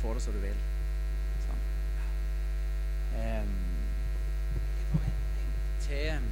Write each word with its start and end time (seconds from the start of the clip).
få 0.00 0.14
det 0.14 0.22
som 0.24 0.36
du 0.36 0.40
vil. 0.42 0.60
Sånn. 1.46 1.66
Um, 3.20 3.52
til, 5.84 6.30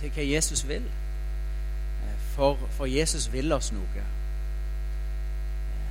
til 0.00 0.16
hva 0.16 0.26
Jesus 0.30 0.64
vil. 0.68 0.88
For, 2.30 2.58
for 2.76 2.88
Jesus 2.88 3.28
vil 3.32 3.52
oss 3.52 3.72
noe. 3.74 4.04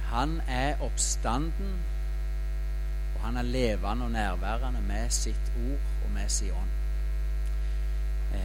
Han 0.10 0.40
er 0.48 0.80
oppstanden, 0.82 1.74
og 3.16 3.22
han 3.28 3.38
er 3.38 3.46
levende 3.46 4.08
og 4.08 4.12
nærværende 4.12 4.82
med 4.82 5.10
sitt 5.14 5.52
ord 5.60 6.06
og 6.06 6.12
med 6.14 6.30
sin 6.30 6.52
ånd. 6.52 6.76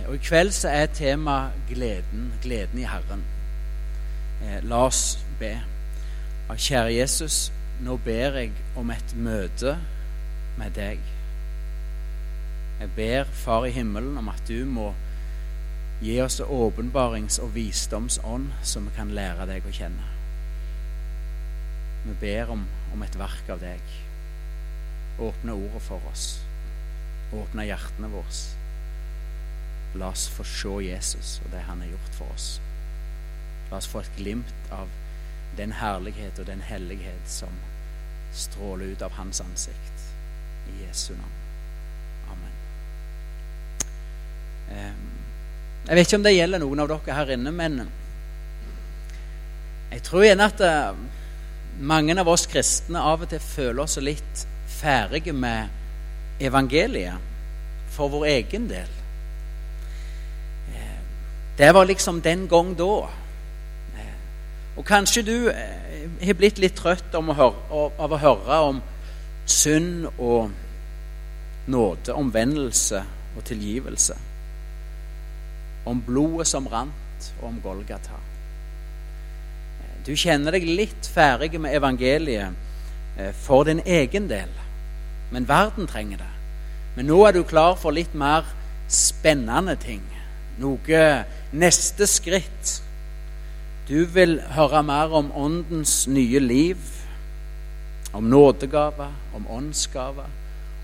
Og 0.09 0.14
I 0.14 0.19
kveld 0.19 0.53
så 0.53 0.69
er 0.69 0.87
tema 0.87 1.51
gleden, 1.69 2.32
gleden 2.43 2.79
i 2.79 2.89
Herren. 2.89 3.25
La 4.62 4.85
oss 4.87 5.19
be. 5.41 5.73
Kjære 6.53 6.93
Jesus, 6.93 7.53
nå 7.81 7.97
ber 8.05 8.37
jeg 8.37 8.52
om 8.77 8.91
et 8.93 9.12
møte 9.16 9.79
med 10.61 10.75
deg. 10.77 11.01
Jeg 12.80 12.91
ber 12.97 13.30
Far 13.33 13.65
i 13.65 13.73
himmelen 13.73 14.19
om 14.21 14.29
at 14.29 14.43
du 14.49 14.66
må 14.69 14.91
gi 16.02 16.19
oss 16.21 16.41
åpenbarings- 16.45 17.41
og 17.41 17.55
visdomsånd, 17.55 18.51
så 18.62 18.83
vi 18.85 18.93
kan 18.97 19.15
lære 19.16 19.47
deg 19.49 19.65
å 19.65 19.73
kjenne. 19.73 20.11
Vi 22.05 22.16
ber 22.21 22.52
om, 22.52 22.66
om 22.93 23.02
et 23.02 23.16
verk 23.19 23.49
av 23.49 23.63
deg. 23.65 23.95
Åpne 25.24 25.55
ordet 25.57 25.80
for 25.87 26.11
oss. 26.11 26.27
Åpne 27.33 27.65
hjertene 27.71 28.11
våre. 28.13 28.37
La 29.97 30.13
oss 30.13 30.27
få 30.29 30.45
se 30.45 30.77
Jesus 30.91 31.38
og 31.45 31.51
det 31.55 31.65
han 31.65 31.80
har 31.80 31.95
gjort 31.95 32.21
for 32.21 32.37
oss. 32.37 32.51
La 33.71 33.80
oss 33.80 33.88
få 33.88 34.05
et 34.05 34.16
glimt 34.21 34.71
av 34.74 34.93
den 35.57 35.73
herlighet 35.73 36.39
og 36.39 36.47
den 36.47 36.63
hellighet 36.65 37.29
som 37.31 37.53
stråler 38.35 38.95
ut 38.95 39.03
av 39.03 39.15
hans 39.19 39.41
ansikt. 39.41 40.07
I 40.69 40.87
Jesu 40.87 41.13
navn. 41.15 41.41
Amen. 42.33 42.55
Jeg 45.88 45.96
vet 45.96 46.07
ikke 46.07 46.16
om 46.16 46.27
det 46.27 46.35
gjelder 46.35 46.63
noen 46.63 46.80
av 46.85 46.88
dere 46.91 47.19
her 47.19 47.35
inne, 47.37 47.52
men 47.52 47.85
jeg 49.93 50.02
tror 50.02 50.24
gjerne 50.24 50.49
at 50.51 50.65
eh, 50.65 50.96
mange 51.85 52.16
av 52.18 52.29
oss 52.33 52.49
kristne 52.51 53.02
av 53.02 53.23
og 53.23 53.30
til 53.30 53.43
føler 53.45 53.85
oss 53.85 54.01
litt 54.02 54.46
ferdige 54.80 55.33
med 55.37 56.41
evangeliet 56.43 57.33
for 57.95 58.11
vår 58.11 58.27
egen 58.33 58.66
del. 58.71 58.91
Det 61.57 61.73
var 61.73 61.85
liksom 61.87 62.21
den 62.21 62.49
gang 62.49 62.74
da. 62.79 63.09
Og 64.75 64.84
kanskje 64.84 65.22
du 65.22 65.37
har 65.50 66.39
blitt 66.39 66.59
litt 66.59 66.77
trøtt 66.78 67.15
av 67.15 67.31
å 67.31 68.21
høre 68.21 68.61
om 68.69 68.83
synd 69.47 70.09
og 70.19 70.50
nåde, 71.71 72.15
omvendelse 72.15 73.03
og 73.37 73.45
tilgivelse 73.47 74.17
om 75.84 76.00
blodet 76.00 76.47
som 76.49 76.69
rant, 76.69 77.33
og 77.41 77.49
om 77.49 77.59
Golgata. 77.62 78.17
Du 80.05 80.12
kjenner 80.17 80.56
deg 80.56 80.67
litt 80.69 81.09
ferdig 81.09 81.56
med 81.61 81.77
evangeliet 81.77 82.53
eh, 83.19 83.33
for 83.45 83.65
din 83.69 83.81
egen 83.84 84.28
del, 84.28 84.50
men 85.33 85.49
verden 85.49 85.89
trenger 85.89 86.21
det. 86.21 86.33
Men 86.97 87.09
nå 87.09 87.22
er 87.27 87.37
du 87.37 87.43
klar 87.49 87.78
for 87.81 87.97
litt 87.97 88.12
mer 88.17 88.47
spennende 88.89 89.75
ting. 89.81 90.03
Noe 90.61 91.05
neste 91.56 92.06
skritt. 92.06 92.81
Du 93.88 94.04
vil 94.04 94.38
høre 94.41 94.81
mer 94.82 95.12
om 95.12 95.27
Åndens 95.37 96.06
nye 96.09 96.38
liv, 96.41 96.78
om 98.16 98.25
nådegaver, 98.25 99.12
om 99.37 99.44
åndsgaver, 99.50 100.31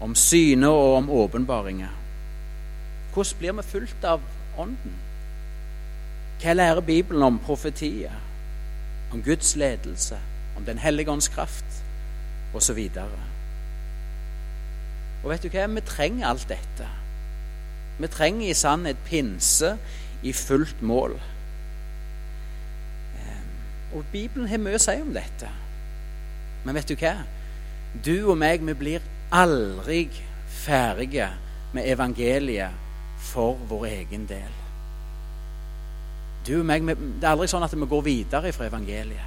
om 0.01 0.15
syne 0.15 0.69
og 0.69 0.97
om 0.97 1.11
åpenbaringer. 1.11 1.95
Hvordan 3.15 3.39
blir 3.39 3.53
vi 3.53 3.62
fulgt 3.62 4.05
av 4.05 4.21
Ånden? 4.59 4.99
Hva 6.43 6.53
lærer 6.53 6.81
Bibelen 6.84 7.22
om 7.22 7.41
profetiet, 7.41 8.12
om 9.12 9.22
Guds 9.25 9.56
ledelse, 9.56 10.19
om 10.56 10.65
Den 10.65 10.78
hellige 10.78 11.11
ånds 11.11 11.28
kraft 11.28 11.82
osv.? 12.55 12.78
Og, 15.25 15.31
vet 15.31 15.43
du 15.43 15.49
hva? 15.49 15.67
Vi 15.67 15.81
trenger 15.88 16.28
alt 16.28 16.49
dette. 16.49 16.93
Vi 17.99 18.06
trenger 18.12 18.50
i 18.50 18.55
sannhet 18.55 18.97
pinse 19.09 19.77
i 20.22 20.32
fullt 20.32 20.82
mål. 20.82 21.17
Og 23.95 24.05
Bibelen 24.12 24.49
har 24.49 24.61
mye 24.62 24.78
å 24.78 24.83
si 24.83 24.95
om 25.03 25.12
dette. 25.15 25.49
Men 26.65 26.77
vet 26.77 26.91
du 26.91 26.97
hva? 27.01 27.15
Du 28.05 28.31
og 28.31 28.39
meg, 28.39 28.62
vi 28.62 28.75
blir 28.78 29.06
aldri 29.34 30.05
ferdige 30.51 31.31
med 31.73 31.89
evangeliet 31.91 32.71
for 33.31 33.59
vår 33.69 33.87
egen 33.91 34.27
del. 34.29 34.56
Du 36.47 36.59
og 36.61 36.67
meg, 36.67 36.87
Det 36.87 37.25
er 37.25 37.33
aldri 37.33 37.49
sånn 37.50 37.65
at 37.65 37.75
vi 37.75 37.87
går 37.87 38.03
videre 38.03 38.53
fra 38.53 38.67
evangeliet. 38.67 39.27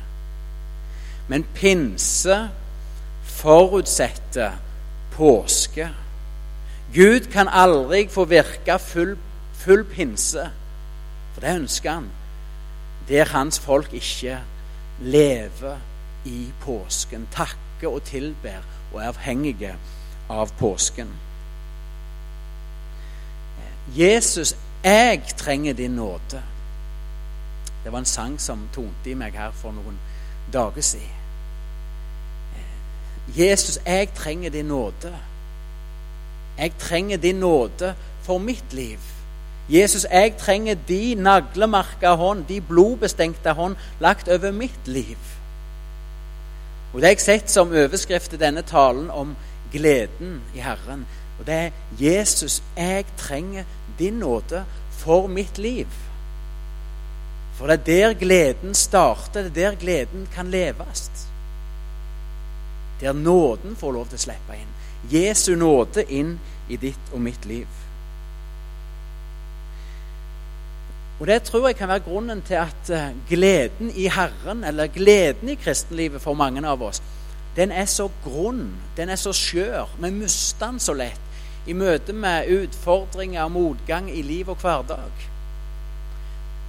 Men 1.27 1.45
pinse 1.55 2.37
forutsetter 3.23 4.57
påske. 5.13 5.89
Gud 6.93 7.31
kan 7.31 7.47
aldri 7.47 8.07
få 8.11 8.25
virke 8.25 8.79
full, 8.79 9.15
full 9.53 9.83
pinse, 9.83 10.49
for 11.33 11.41
det 11.41 11.55
ønsker 11.55 11.91
han, 11.91 12.09
der 13.07 13.31
hans 13.33 13.59
folk 13.59 13.93
ikke 13.93 14.41
lever 15.03 15.77
i 16.25 16.47
påsken, 16.61 17.27
takker 17.31 17.89
og 17.91 18.03
tilber 18.07 18.63
og 18.93 19.01
er 19.01 19.11
avhengige 19.11 19.75
av 20.29 20.53
påsken. 20.59 21.11
Jesus, 23.97 24.55
jeg 24.83 25.23
trenger 25.37 25.73
din 25.73 25.91
nåde. 25.99 26.41
Det 27.83 27.91
var 27.91 27.99
en 27.99 28.05
sang 28.05 28.39
som 28.41 28.69
tonte 28.73 29.11
i 29.11 29.17
meg 29.19 29.35
her 29.35 29.51
for 29.51 29.75
noen 29.75 29.99
dager 30.53 30.81
siden. 30.81 31.19
Jesus, 33.35 33.79
jeg 33.85 34.09
trenger 34.15 34.49
din 34.49 34.65
nåde. 34.71 35.11
Jeg 36.57 36.71
trenger 36.79 37.17
din 37.17 37.35
nåde 37.35 37.95
for 38.23 38.37
mitt 38.37 38.73
liv. 38.73 38.99
Jesus, 39.69 40.05
jeg 40.11 40.35
trenger 40.37 40.75
de 40.87 41.15
naglemerka 41.15 42.15
hånd, 42.19 42.45
de 42.49 42.61
blodbestengte 42.61 43.53
hånd, 43.55 43.75
lagt 43.99 44.27
over 44.27 44.51
mitt 44.51 44.87
liv. 44.87 45.17
Og 46.93 47.01
Det 47.01 47.03
har 47.03 47.15
jeg 47.15 47.21
sett 47.21 47.51
som 47.51 47.71
overskrift 47.71 48.29
til 48.29 48.39
denne 48.39 48.61
talen 48.61 49.09
om 49.09 49.35
gleden 49.71 50.41
i 50.55 50.59
Herren. 50.59 51.05
Og 51.39 51.45
det 51.45 51.53
er 51.53 51.69
Jesus, 51.99 52.61
jeg 52.77 53.05
trenger 53.17 53.63
din 53.99 54.13
nåde 54.13 54.65
for 54.91 55.27
mitt 55.27 55.57
liv. 55.57 55.87
For 57.53 57.67
det 57.67 57.79
er 57.79 57.85
der 57.85 58.13
gleden 58.13 58.73
starter, 58.73 59.49
det 59.49 59.63
er 59.63 59.71
der 59.71 59.75
gleden 59.79 60.27
kan 60.33 60.51
leves. 60.51 61.11
Der 63.01 63.13
nåden 63.13 63.75
får 63.75 63.91
lov 63.91 64.07
til 64.07 64.15
å 64.15 64.25
slippe 64.27 64.57
inn. 64.57 64.69
Jesu 65.11 65.55
nåde 65.55 66.05
inn 66.11 66.37
i 66.69 66.77
ditt 66.77 67.13
og 67.13 67.21
mitt 67.21 67.45
liv. 67.45 67.82
Og 71.19 71.27
Det 71.27 71.43
tror 71.43 71.67
jeg 71.67 71.75
kan 71.75 71.87
være 71.87 71.99
grunnen 71.99 72.41
til 72.41 72.53
at 72.53 72.89
eh, 72.89 73.11
gleden 73.29 73.91
i 73.95 74.07
Herren, 74.07 74.63
eller 74.63 74.87
gleden 74.87 75.49
i 75.49 75.55
kristenlivet 75.55 76.21
for 76.21 76.33
mange 76.33 76.67
av 76.67 76.81
oss, 76.81 77.01
den 77.55 77.71
er 77.71 77.85
så 77.85 78.09
grunn, 78.23 78.73
den 78.97 79.09
er 79.09 79.15
så 79.15 79.33
skjør. 79.33 79.89
Vi 80.01 80.09
mister 80.09 80.71
den 80.71 80.79
så 80.79 80.93
lett 80.93 81.19
i 81.65 81.73
møte 81.73 82.13
med 82.13 82.49
utfordringer 82.49 83.43
og 83.43 83.51
motgang 83.51 84.09
i 84.11 84.21
liv 84.21 84.49
og 84.49 84.57
hverdag. 84.61 85.29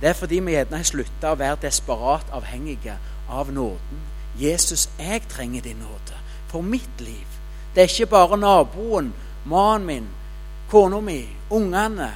Det 0.00 0.09
er 0.09 0.19
fordi 0.19 0.41
vi 0.44 0.53
gjerne 0.53 0.77
har 0.77 0.87
slutta 0.87 1.33
å 1.33 1.38
være 1.41 1.62
desperat 1.62 2.31
avhengige 2.34 2.99
av 3.31 3.53
nåden. 3.53 4.03
Jesus, 4.38 4.88
jeg 4.99 5.22
trenger 5.31 5.63
din 5.63 5.80
nåde 5.80 6.18
for 6.51 6.63
mitt 6.63 7.01
liv. 7.01 7.27
Det 7.74 7.83
er 7.83 7.89
ikke 7.89 8.13
bare 8.13 8.39
naboen, 8.39 9.13
mannen 9.45 9.86
min, 9.86 10.09
kona 10.71 11.01
mi, 11.01 11.22
ungene, 11.51 12.10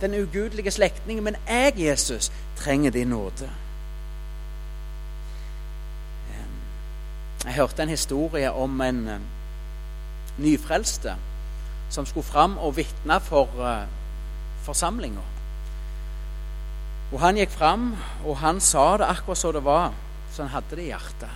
den 0.00 0.14
ugudelige 0.22 0.70
slektningen, 0.70 1.24
men 1.24 1.36
jeg, 1.48 1.74
Jesus, 1.76 2.32
trenger 2.56 2.90
din 2.90 3.08
nåde. 3.08 3.50
Jeg 7.44 7.54
hørte 7.54 7.82
en 7.82 7.88
historie 7.88 8.52
om 8.52 8.80
en 8.80 9.08
eh, 9.08 9.20
nyfrelste 10.38 11.14
som 11.90 12.06
skulle 12.06 12.26
fram 12.26 12.58
og 12.58 12.76
vitne 12.76 13.16
for 13.20 13.48
uh, 13.58 13.88
forsamlinga. 14.62 15.22
Og 17.12 17.20
Han 17.20 17.36
gikk 17.36 17.50
fram, 17.50 17.96
og 18.24 18.36
han 18.38 18.60
sa 18.60 18.96
det 18.96 19.08
akkurat 19.10 19.38
som 19.38 19.52
det 19.52 19.64
var, 19.64 19.94
så 20.30 20.42
han 20.42 20.50
hadde 20.52 20.76
det 20.76 20.82
i 20.84 20.92
hjertet. 20.92 21.32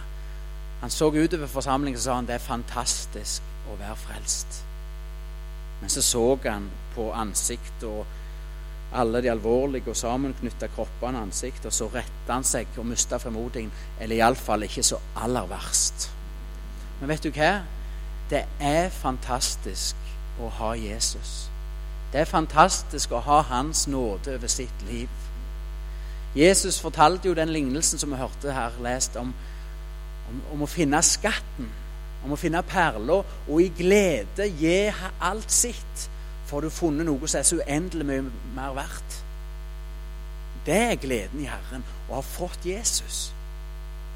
Han 0.80 0.90
så 0.90 1.08
utover 1.10 1.46
forsamlingen 1.46 1.98
og 1.98 2.02
sa 2.02 2.14
han, 2.14 2.26
det 2.26 2.34
er 2.34 2.44
fantastisk 2.44 3.42
å 3.72 3.74
være 3.80 3.96
frelst. 3.96 4.60
Men 5.80 5.90
så 5.90 6.02
så 6.02 6.38
han 6.44 6.70
på 6.94 7.10
ansiktet 7.12 7.88
og 7.88 8.06
alle 8.94 9.22
de 9.22 9.30
alvorlige 9.30 9.90
og 9.90 9.96
sammenknytta 9.98 10.68
kroppene 10.74 11.18
og 11.18 11.28
ansiktet, 11.28 11.66
og 11.66 11.74
så 11.74 11.88
retta 11.92 12.36
han 12.36 12.46
seg 12.46 12.78
og 12.78 12.86
mista 12.86 13.18
formodningen. 13.18 13.72
Eller 14.00 14.20
iallfall 14.20 14.66
ikke 14.66 14.84
så 14.86 15.00
aller 15.20 15.48
verst. 15.50 16.10
Men 17.00 17.10
vet 17.10 17.26
du 17.26 17.32
hva? 17.34 17.56
Det 18.30 18.44
er 18.60 18.88
fantastisk 18.94 19.96
å 20.40 20.48
ha 20.60 20.72
Jesus. 20.78 21.48
Det 22.12 22.22
er 22.22 22.30
fantastisk 22.30 23.12
å 23.12 23.22
ha 23.26 23.40
Hans 23.48 23.88
nåde 23.90 24.36
over 24.36 24.50
sitt 24.50 24.84
liv. 24.88 25.10
Jesus 26.34 26.80
fortalte 26.82 27.28
jo 27.28 27.34
den 27.34 27.52
lignelsen 27.54 27.98
som 27.98 28.10
vi 28.10 28.18
hørte 28.18 28.54
her 28.54 28.74
lest, 28.82 29.16
om, 29.16 29.30
om, 30.30 30.40
om 30.54 30.64
å 30.66 30.70
finne 30.70 31.02
skatten, 31.02 31.68
om 32.24 32.34
å 32.34 32.38
finne 32.38 32.62
perler, 32.66 33.26
og 33.46 33.62
i 33.62 33.68
glede 33.74 34.48
gi 34.58 34.78
alt 35.22 35.52
sitt, 35.52 36.08
for 36.46 36.60
du 36.60 36.70
funnet 36.70 37.06
noe 37.06 37.28
som 37.28 37.40
er 37.40 37.46
så 37.48 37.60
uendelig 37.62 38.06
mye 38.06 38.24
mer 38.56 38.74
verdt. 38.76 39.20
Det 40.66 40.76
er 40.76 41.00
gleden 41.00 41.42
i 41.44 41.48
Herren 41.48 41.84
å 42.08 42.18
ha 42.18 42.24
fått 42.24 42.66
Jesus. 42.68 43.28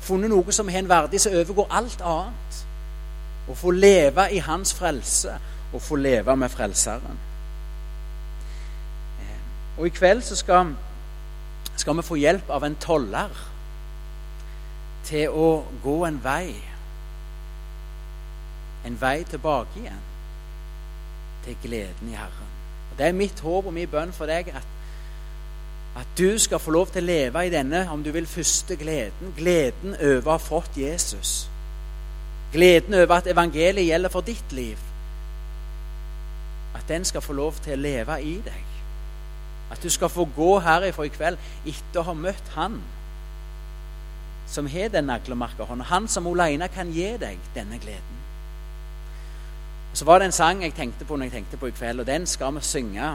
Funnet 0.05 0.31
noe 0.33 0.53
som 0.55 0.69
har 0.69 0.83
en 0.83 0.91
verdi 0.91 1.21
som 1.21 1.35
overgår 1.37 1.73
alt 1.81 2.03
annet. 2.05 2.61
Å 3.49 3.57
få 3.57 3.73
leve 3.73 4.29
i 4.33 4.43
Hans 4.45 4.75
frelse 4.77 5.39
og 5.73 5.83
få 5.83 5.97
leve 6.01 6.37
med 6.37 6.53
Frelseren. 6.53 7.25
Og 9.79 9.87
i 9.87 9.95
kveld 9.95 10.25
så 10.27 10.37
skal, 10.37 10.73
skal 11.77 11.97
vi 11.97 12.03
få 12.03 12.19
hjelp 12.19 12.51
av 12.51 12.65
en 12.67 12.77
toller 12.83 13.45
til 15.07 15.31
å 15.31 15.49
gå 15.85 15.97
en 16.09 16.19
vei. 16.25 16.51
En 18.89 18.99
vei 19.01 19.23
tilbake 19.29 19.81
igjen 19.81 20.08
til 21.49 21.57
gleden 21.63 22.13
i 22.13 22.17
Herren. 22.17 22.51
Og 22.91 22.99
Det 22.99 23.07
er 23.07 23.17
mitt 23.17 23.41
håp 23.41 23.67
og 23.67 23.75
min 23.75 23.89
bønn 23.89 24.13
for 24.13 24.29
deg 24.29 24.51
at, 24.53 24.67
at 25.99 26.11
du 26.19 26.39
skal 26.39 26.61
få 26.61 26.75
lov 26.75 26.93
til 26.93 27.03
å 27.03 27.09
leve 27.09 27.47
i 27.47 27.53
denne, 27.53 27.87
om 27.91 28.03
du 28.05 28.11
vil, 28.13 28.27
første 28.27 28.77
gleden. 28.77 29.33
Gleden 29.37 29.97
over 29.97 30.29
å 30.29 30.37
ha 30.37 30.43
fått 30.43 30.77
Jesus. 30.79 31.49
Gleden 32.53 32.95
over 32.95 33.19
at 33.19 33.31
evangeliet 33.31 33.89
gjelder 33.89 34.13
for 34.13 34.27
ditt 34.27 34.53
liv. 34.53 34.79
At 36.77 36.87
den 36.89 37.05
skal 37.05 37.25
få 37.25 37.37
lov 37.37 37.59
til 37.65 37.79
å 37.79 37.83
leve 37.83 38.21
i 38.23 38.37
deg. 38.45 38.69
At 39.73 39.83
du 39.83 39.91
skal 39.93 40.13
få 40.13 40.29
gå 40.37 40.53
herifra 40.65 41.05
i 41.05 41.13
kveld 41.13 41.51
etter 41.67 42.01
å 42.01 42.09
ha 42.09 42.15
møtt 42.17 42.55
Han 42.55 42.79
som 44.49 44.67
har 44.67 44.89
den 44.89 45.05
naglemarka 45.05 45.67
hånda. 45.69 45.85
Han 45.85 46.09
som 46.09 46.27
alene 46.27 46.71
kan 46.73 46.93
gi 46.93 47.11
deg 47.21 47.41
denne 47.55 47.77
gleden. 47.83 48.18
Så 49.99 50.05
var 50.05 50.19
det 50.19 50.29
en 50.29 50.33
sang 50.33 50.61
jeg 50.63 50.77
tenkte 50.79 51.05
på 51.05 51.17
når 51.17 51.27
jeg 51.27 51.33
tenkte 51.33 51.59
på 51.59 51.67
i 51.67 51.73
kveld, 51.75 52.01
og 52.01 52.07
den 52.07 52.27
skal 52.27 52.55
vi 52.55 52.61
synge. 52.63 53.07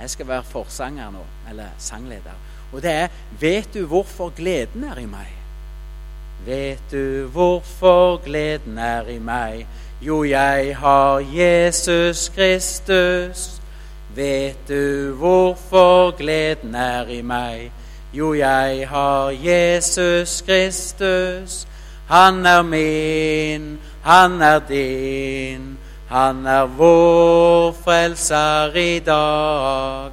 Jeg 0.00 0.10
skal 0.10 0.28
være 0.28 0.44
forsanger 0.46 1.10
nå, 1.10 1.22
eller 1.50 1.72
sangleder. 1.78 2.36
Og 2.72 2.82
det 2.82 2.90
er 2.90 3.08
'Vet 3.40 3.74
du 3.74 3.86
hvorfor 3.86 4.28
gleden 4.36 4.84
er 4.84 4.98
i 4.98 5.06
meg'? 5.06 5.34
Vet 6.46 6.80
du 6.92 7.26
hvorfor 7.26 8.24
gleden 8.24 8.78
er 8.78 9.08
i 9.08 9.18
meg? 9.18 9.66
Jo, 10.00 10.24
jeg 10.24 10.76
har 10.76 11.18
Jesus 11.18 12.28
Kristus. 12.28 13.60
Vet 14.14 14.68
du 14.68 15.14
hvorfor 15.14 16.10
gleden 16.10 16.74
er 16.74 17.06
i 17.06 17.22
meg? 17.22 17.72
Jo, 18.12 18.34
jeg 18.34 18.88
har 18.88 19.30
Jesus 19.30 20.42
Kristus. 20.42 21.66
Han 22.06 22.46
er 22.46 22.62
min, 22.62 23.78
han 24.02 24.42
er 24.42 24.58
din. 24.58 25.78
Han 26.14 26.46
er 26.46 26.66
vår 26.66 27.72
frelser 27.84 28.76
i 28.76 28.98
dag. 28.98 30.10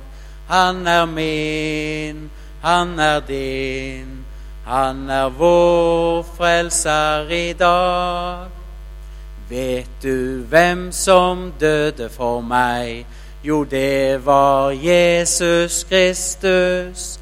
Han 0.48 0.88
er 0.88 1.06
min, 1.06 2.32
han 2.62 3.00
er 3.00 3.20
din. 3.20 4.26
Han 4.66 5.10
er 5.10 5.30
vår 5.30 6.24
frelser 6.38 7.30
i 7.30 7.54
dag. 7.54 8.50
Vet 9.50 9.90
du 10.04 10.42
hvem 10.50 10.92
som 10.92 11.54
døde 11.60 12.10
for 12.10 12.42
meg? 12.42 13.06
Jo, 13.44 13.64
det 13.64 14.26
var 14.26 14.72
Jesus 14.72 15.84
Kristus. 15.84 17.20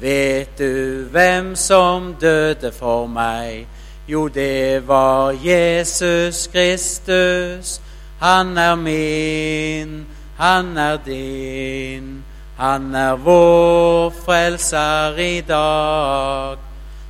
Vet 0.00 0.58
du 0.58 1.04
hvem 1.12 1.56
som 1.56 2.14
døde 2.20 2.72
for 2.72 3.06
meg? 3.06 3.66
Jo, 4.08 4.28
det 4.28 4.88
var 4.88 5.36
Jesus 5.44 6.46
Kristus. 6.46 7.83
Han 8.18 8.58
er 8.58 8.74
min, 8.74 10.06
han 10.36 10.76
er 10.76 10.96
din. 10.96 12.24
Han 12.56 12.94
er 12.94 13.16
vår 13.16 14.10
frelser 14.10 15.18
i 15.18 15.40
dag. 15.40 16.58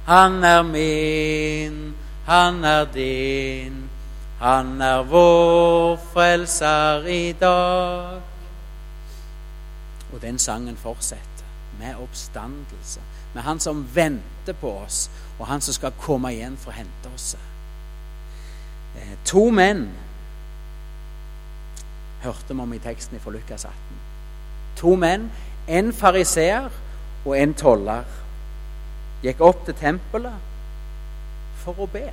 Han 0.06 0.45
er 0.45 0.62
min, 0.62 1.95
han 2.27 2.65
er 2.65 2.85
din. 2.85 3.91
Han 4.41 4.81
er 4.81 5.03
vår 5.03 5.97
frelser 6.12 7.06
i 7.06 7.33
dag. 7.33 8.21
Og 10.12 10.23
den 10.23 10.39
sangen 10.39 10.77
fortsetter 10.77 11.45
med 11.79 11.95
oppstandelse. 11.95 13.01
Med 13.35 13.43
Han 13.43 13.61
som 13.61 13.89
venter 13.95 14.53
på 14.61 14.79
oss, 14.79 15.11
og 15.39 15.47
Han 15.47 15.61
som 15.61 15.75
skal 15.75 15.93
komme 16.01 16.33
igjen 16.33 16.56
for 16.56 16.71
å 16.71 16.75
hente 16.75 17.11
oss. 17.15 17.37
Eh, 18.97 19.17
to 19.25 19.51
menn 19.51 19.89
hørte 22.25 22.55
vi 22.55 22.61
om 22.61 22.73
i 22.73 22.81
teksten 22.82 23.21
fra 23.21 23.32
Lukas 23.35 23.65
18. 23.65 24.03
To 24.81 24.97
menn, 24.99 25.31
en 25.69 25.93
fariseer 25.93 26.69
og 27.25 27.37
en 27.38 27.55
toller, 27.56 28.05
gikk 29.25 29.41
opp 29.44 29.65
til 29.65 29.76
tempelet 29.79 30.53
for 31.65 31.81
å 31.81 31.88
be, 31.88 32.09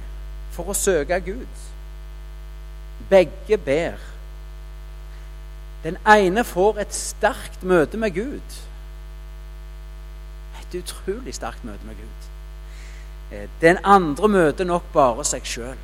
for 0.56 0.72
å 0.72 0.78
søke 0.78 1.20
Gud. 1.26 1.68
Begge 3.10 3.58
ber. 3.58 4.00
Den 5.84 5.98
ene 6.08 6.44
får 6.46 6.84
et 6.84 6.94
sterkt 6.96 7.64
møte 7.68 8.00
med 8.00 8.14
Gud. 8.16 8.60
Et 10.62 10.78
utrolig 10.80 11.34
sterkt 11.36 11.66
møte 11.68 11.88
med 11.88 11.98
Gud. 12.00 12.30
Eh, 13.32 13.48
den 13.62 13.82
andre 13.84 14.28
møter 14.28 14.68
nok 14.68 14.86
bare 14.94 15.26
seg 15.28 15.48
sjøl. 15.48 15.82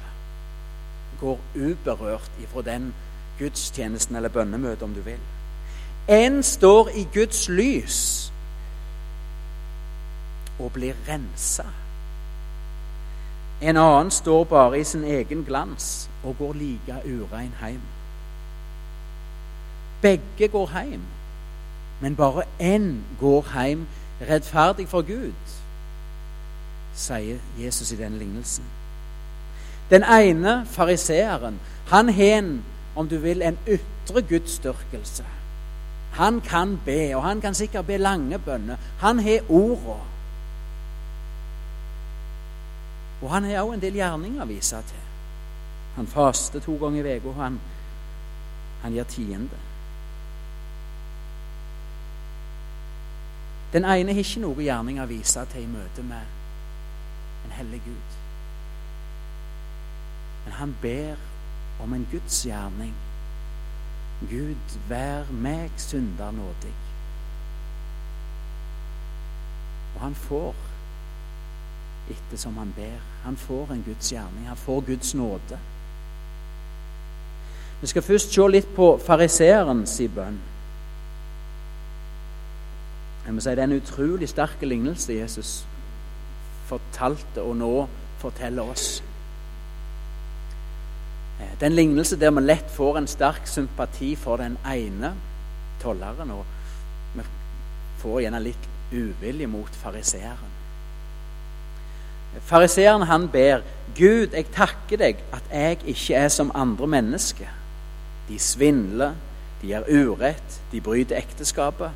Går 1.20 1.42
uberørt 1.56 2.44
ifra 2.44 2.62
den 2.62 2.92
gudstjenesten 3.40 4.16
eller 4.16 4.30
bønnemøtet, 4.30 4.84
om 4.84 4.94
du 4.94 5.02
vil. 5.02 5.20
En 6.08 6.44
står 6.44 6.90
i 6.90 7.08
Guds 7.14 7.50
lys 7.50 8.32
og 10.60 10.72
blir 10.74 10.94
rensa. 11.08 11.64
En 13.62 13.78
annen 13.78 14.12
står 14.12 14.44
bare 14.44 14.80
i 14.80 14.84
sin 14.84 15.04
egen 15.04 15.44
glans 15.46 16.10
og 16.24 16.38
går 16.38 16.54
like 16.54 17.02
urein 17.06 17.54
hjem. 17.62 17.82
Begge 20.02 20.48
går 20.48 20.72
hjem, 20.84 21.02
men 22.02 22.16
bare 22.16 22.44
én 22.62 22.96
går 23.20 23.46
hjem 23.54 23.88
rettferdig 24.22 24.88
for 24.88 25.02
Gud, 25.02 25.34
sier 26.94 27.38
Jesus 27.60 27.92
i 27.92 27.96
den 27.96 28.18
lignelsen. 28.18 28.64
Den 29.90 30.04
ene 30.04 30.66
fariseeren, 30.66 31.60
han 31.88 32.10
har 32.10 32.38
en, 32.38 32.64
om 32.98 33.10
du 33.10 33.18
vil, 33.22 33.42
en 33.42 33.58
ytre 33.68 34.22
gudsdyrkelse. 34.22 35.26
Han 36.18 36.42
kan 36.42 36.80
be, 36.86 37.16
og 37.16 37.24
han 37.24 37.42
kan 37.42 37.54
sikkert 37.54 37.86
be 37.86 37.98
lange 37.98 38.40
bønner. 38.40 38.78
Han 39.00 39.20
har 39.20 39.40
orda. 39.50 40.00
Og 43.22 43.30
han 43.32 43.44
har 43.44 43.62
òg 43.62 43.76
en 43.76 43.82
del 43.82 44.00
gjerninger 44.00 44.42
å 44.42 44.50
vise 44.50 44.82
til. 44.90 45.06
Han 45.96 46.10
faster 46.10 46.62
to 46.62 46.78
ganger 46.82 47.06
i 47.06 47.18
uka, 47.18 47.30
og 47.30 47.40
han, 47.42 47.62
han 48.82 48.98
gir 48.98 49.10
tiende. 49.14 49.62
Den 53.74 53.86
ene 53.86 54.14
har 54.14 54.26
ikke 54.26 54.42
noe 54.42 54.64
gjerning 54.64 55.02
å 55.02 55.10
vise 55.10 55.46
til 55.52 55.66
i 55.66 55.70
møte 55.70 56.06
med 56.06 57.46
en 57.46 57.56
hellig 57.60 57.82
Gud. 57.86 58.20
Men 60.46 60.54
han 60.62 60.76
ber 60.82 61.18
om 61.84 61.94
en 61.94 62.08
Guds 62.12 62.44
gjerning. 62.46 62.94
Gud, 64.30 64.78
vær 64.90 65.30
meg 65.32 65.72
synder 65.78 66.32
nådig. 66.32 66.74
Og 69.96 70.02
han 70.02 70.16
får 70.16 70.56
ettersom 72.10 72.58
han 72.58 72.74
ber. 72.76 73.00
Han 73.24 73.38
får 73.38 73.72
en 73.74 73.84
Guds 73.86 74.12
gjerning. 74.12 74.48
Han 74.48 74.58
får 74.58 74.82
Guds 74.82 75.14
nåde. 75.16 75.60
Vi 77.82 77.88
skal 77.88 78.02
først 78.02 78.34
se 78.34 78.48
litt 78.50 78.70
på 78.76 78.96
fariseerens 79.06 80.02
bønn. 80.16 80.40
Jeg 83.26 83.34
må 83.36 83.42
si 83.42 83.50
Det 83.50 83.60
er 83.60 83.64
en 83.64 83.82
utrolig 83.82 84.30
sterk 84.30 84.62
lignelse 84.62 85.14
Jesus 85.14 85.66
fortalte 86.68 87.44
og 87.44 87.56
nå 87.60 87.74
forteller 88.18 88.72
oss. 88.72 89.04
Det 91.58 91.66
er 91.66 91.72
en 91.72 91.76
lignelse 91.76 92.20
der 92.20 92.32
vi 92.32 92.42
lett 92.46 92.70
får 92.70 92.98
en 92.98 93.08
sterk 93.10 93.48
sympati 93.50 94.16
for 94.16 94.38
den 94.38 94.58
ene 94.66 95.16
tolleren. 95.82 96.32
og 96.32 96.46
Vi 97.16 97.24
får 97.98 98.22
gjerne 98.22 98.44
litt 98.44 98.70
uvilje 98.92 99.48
mot 99.50 99.82
fariseeren. 99.82 100.54
Fariseeren 102.46 103.08
han 103.10 103.28
ber 103.34 103.64
Gud, 103.98 104.36
jeg 104.36 104.46
takker 104.54 105.02
deg 105.02 105.22
at 105.34 105.48
jeg 105.50 105.80
ikke 105.90 106.16
er 106.16 106.30
som 106.30 106.52
andre 106.54 106.88
mennesker. 106.88 107.50
De 108.30 108.38
svindler, 108.40 109.16
de 109.62 109.72
gjør 109.72 109.90
urett, 109.90 110.62
de 110.72 110.82
bryter 110.82 111.18
ekteskapet. 111.18 111.92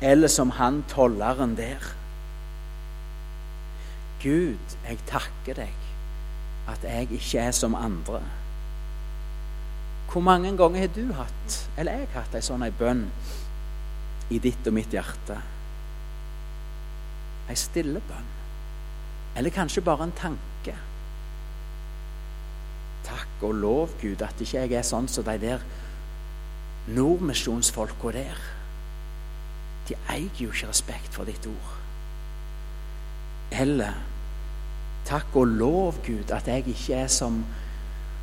Eller 0.00 0.28
som 0.28 0.50
han 0.56 0.84
tolleren 0.88 1.56
der. 1.56 1.84
Gud, 4.22 4.76
jeg 4.88 4.98
takker 5.06 5.60
deg 5.60 5.74
at 6.70 6.86
jeg 6.86 7.10
ikke 7.12 7.38
er 7.38 7.50
som 7.50 7.74
andre. 7.74 8.22
Hvor 10.12 10.20
mange 10.20 10.56
ganger 10.56 10.80
har 10.80 10.92
du 10.92 11.12
hatt, 11.16 11.54
eller 11.76 12.02
jeg 12.02 12.08
hatt, 12.12 12.34
ei 12.36 12.44
sånn 12.44 12.66
bønn 12.76 13.06
i 14.28 14.38
ditt 14.44 14.66
og 14.68 14.74
mitt 14.76 14.92
hjerte? 14.92 15.38
Ei 17.48 17.56
stille 17.56 18.02
bønn. 18.08 18.28
Eller 19.40 19.54
kanskje 19.54 19.84
bare 19.84 20.04
en 20.04 20.12
tanke. 20.12 20.74
Takk 23.08 23.46
og 23.48 23.54
lov, 23.54 23.94
Gud, 24.02 24.20
at 24.20 24.40
ikke 24.40 24.66
jeg 24.66 24.76
er 24.76 24.84
sånn 24.84 25.08
som 25.08 25.24
de 25.24 25.38
der 25.40 25.64
nordmisjonsfolka 26.92 28.12
der. 28.12 28.44
De 29.88 29.96
eier 30.12 30.44
jo 30.44 30.52
ikke 30.52 30.68
respekt 30.68 31.16
for 31.16 31.24
ditt 31.24 31.48
ord. 31.48 31.72
Eller 33.52 33.96
takk 35.08 35.34
og 35.40 35.56
lov, 35.56 36.04
Gud, 36.04 36.30
at 36.30 36.52
jeg 36.52 36.68
ikke 36.68 37.00
er 37.04 37.10
som 37.12 37.42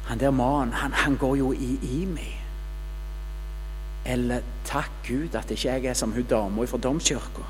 han 0.09 0.19
der 0.19 0.31
mannen. 0.31 0.73
Han, 0.73 0.93
han, 0.93 1.17
går 1.17 1.35
jo 1.35 1.51
i, 1.51 1.79
imi. 2.01 2.35
Eller 4.05 4.41
takk 4.65 4.89
Gud 5.07 5.35
at 5.37 5.51
ikke 5.51 5.69
jeg 5.69 5.85
er 5.85 5.93
som 5.93 6.11
hun 6.11 6.25
dama 6.25 6.65
fra 6.65 6.77
domkirka. 6.81 7.45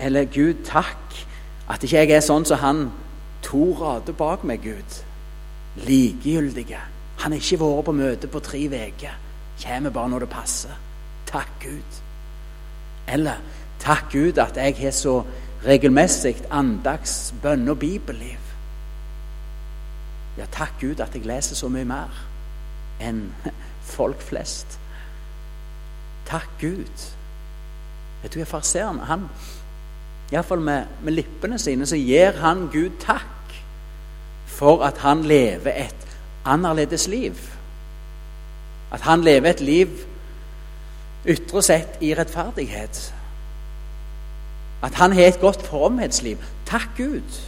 Eller 0.00 0.24
Gud, 0.24 0.64
takk 0.64 1.18
at 1.68 1.84
ikke 1.84 2.00
jeg 2.00 2.16
er 2.16 2.24
sånn 2.24 2.48
som 2.48 2.62
han 2.62 2.80
to 3.44 3.74
rader 3.76 4.16
bak 4.16 4.44
meg, 4.48 4.64
Gud. 4.64 4.96
Likegyldige. 5.84 6.80
Han 7.20 7.36
har 7.36 7.44
ikke 7.44 7.60
vært 7.60 7.84
på 7.84 7.96
møte 8.00 8.32
på 8.32 8.40
tre 8.40 8.62
uker. 8.72 9.20
Kommer 9.60 9.92
bare 9.92 10.14
når 10.14 10.24
det 10.24 10.30
passer. 10.32 10.80
Takk, 11.28 11.52
Gud. 11.60 12.00
Eller 13.08 13.44
takk, 13.84 14.08
Gud, 14.16 14.40
at 14.40 14.56
jeg 14.56 14.80
har 14.80 14.96
så 14.96 15.18
regelmessig 15.66 16.38
andags-, 16.48 17.34
bønne- 17.42 17.76
og 17.76 17.78
bibelliv. 17.78 18.45
Ja, 20.36 20.46
takk 20.52 20.80
Gud 20.80 21.00
at 21.00 21.14
jeg 21.14 21.26
leser 21.26 21.56
så 21.56 21.68
mye 21.72 21.86
mer 21.88 22.24
enn 23.00 23.30
folk 23.96 24.20
flest. 24.22 24.78
Takk 26.26 26.48
Gud. 26.60 27.06
Vet 28.22 28.34
du, 28.34 28.44
Farseeren 28.44 29.04
han 29.06 29.28
Iallfall 30.32 30.60
med, 30.60 30.86
med 31.06 31.14
lippene 31.14 31.58
sine 31.58 31.86
så 31.86 31.98
gir 32.00 32.40
han 32.42 32.66
Gud 32.72 32.96
takk 33.02 33.54
for 34.50 34.82
at 34.82 34.98
han 35.04 35.22
lever 35.22 35.84
et 35.86 36.16
annerledes 36.44 37.06
liv. 37.08 37.38
At 38.90 39.06
han 39.06 39.22
lever 39.22 39.50
et 39.50 39.62
liv 39.62 39.92
ytre 41.26 41.62
sett 41.62 42.02
i 42.02 42.14
rettferdighet. 42.14 43.00
At 44.82 44.98
han 44.98 45.14
har 45.14 45.30
et 45.30 45.40
godt 45.40 45.62
fromhetsliv. 45.66 46.42
Takk 46.66 46.90
Gud. 46.96 47.38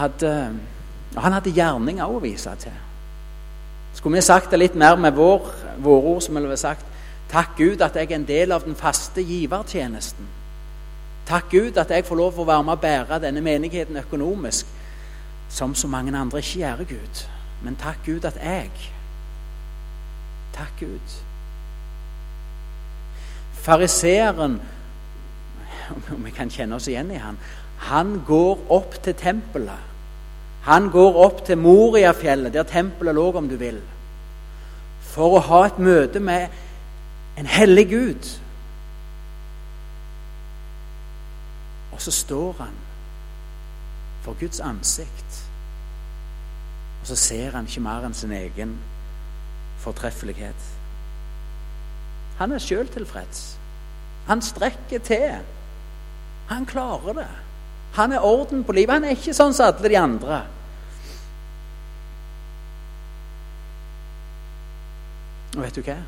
Hadde, 0.00 0.30
han 1.16 1.34
hadde 1.36 1.52
gjerninger 1.52 2.08
å 2.08 2.22
vise 2.22 2.54
til. 2.62 2.76
Skulle 3.94 4.16
vi 4.16 4.24
sagt 4.24 4.50
det 4.50 4.60
litt 4.60 4.78
mer 4.78 4.96
med 4.96 5.12
vår, 5.18 5.50
våre 5.82 6.14
ord, 6.14 6.22
som 6.24 6.38
ville 6.38 6.56
sagt 6.56 6.86
Takk 7.30 7.52
Gud 7.56 7.82
at 7.82 7.94
jeg 7.94 8.08
er 8.08 8.16
en 8.16 8.26
del 8.26 8.52
av 8.52 8.64
den 8.66 8.74
faste 8.74 9.22
givertjenesten. 9.22 10.26
Takk 11.28 11.50
Gud 11.52 11.76
at 11.78 11.92
jeg 11.94 12.06
får 12.08 12.18
lov 12.18 12.40
å 12.42 12.46
være 12.48 12.64
med 12.66 12.74
og 12.74 12.82
bære 12.82 13.20
denne 13.22 13.42
menigheten 13.44 14.00
økonomisk, 14.00 14.66
som 15.48 15.74
så 15.78 15.86
mange 15.86 16.16
andre 16.18 16.42
ikke 16.42 16.58
gjør, 16.58 16.82
Gud. 16.88 17.20
Men 17.62 17.76
takk 17.78 18.02
Gud 18.06 18.26
at 18.26 18.38
jeg 18.42 18.70
Takk 20.50 20.72
Gud. 20.80 21.12
Fariseeren, 23.62 24.60
om 26.14 26.24
vi 26.24 26.32
kan 26.34 26.50
kjenne 26.50 26.76
oss 26.76 26.88
igjen 26.90 27.12
i 27.14 27.20
han, 27.22 27.38
han 27.86 28.16
går 28.26 28.66
opp 28.68 28.98
til 29.04 29.14
tempelet 29.14 29.89
han 30.62 30.90
går 30.90 31.16
opp 31.24 31.44
til 31.46 31.58
Moriafjellet, 31.58 32.52
der 32.52 32.68
tempelet 32.68 33.14
lå, 33.14 33.30
om 33.32 33.48
du 33.48 33.56
vil, 33.56 33.80
for 35.12 35.38
å 35.38 35.44
ha 35.48 35.64
et 35.66 35.78
møte 35.80 36.20
med 36.20 36.48
en 37.40 37.48
hellig 37.48 37.86
Gud. 37.90 38.28
Og 41.92 42.02
så 42.02 42.12
står 42.12 42.52
han 42.60 42.76
for 44.22 44.36
Guds 44.40 44.60
ansikt, 44.60 45.40
og 47.00 47.08
så 47.08 47.16
ser 47.16 47.56
han 47.56 47.66
ikke 47.66 47.84
mer 47.84 48.04
enn 48.04 48.14
sin 48.14 48.32
egen 48.36 48.76
fortreffelighet. 49.80 50.68
Han 52.40 52.52
er 52.52 52.60
sjøl 52.60 52.88
tilfreds. 52.88 53.56
Han 54.28 54.42
strekker 54.44 55.00
til. 55.04 55.40
Han 56.48 56.66
klarer 56.68 57.16
det. 57.16 57.30
Han 57.96 58.12
er 58.12 58.24
orden 58.24 58.64
på 58.64 58.72
livet. 58.72 58.94
Han 58.94 59.04
er 59.04 59.16
ikke 59.16 59.34
sånn 59.34 59.54
som 59.56 59.70
alle 59.70 59.90
de 59.90 59.98
andre. 59.98 60.40
Og 65.56 65.64
vet 65.64 65.78
du 65.78 65.82
hva? 65.82 65.98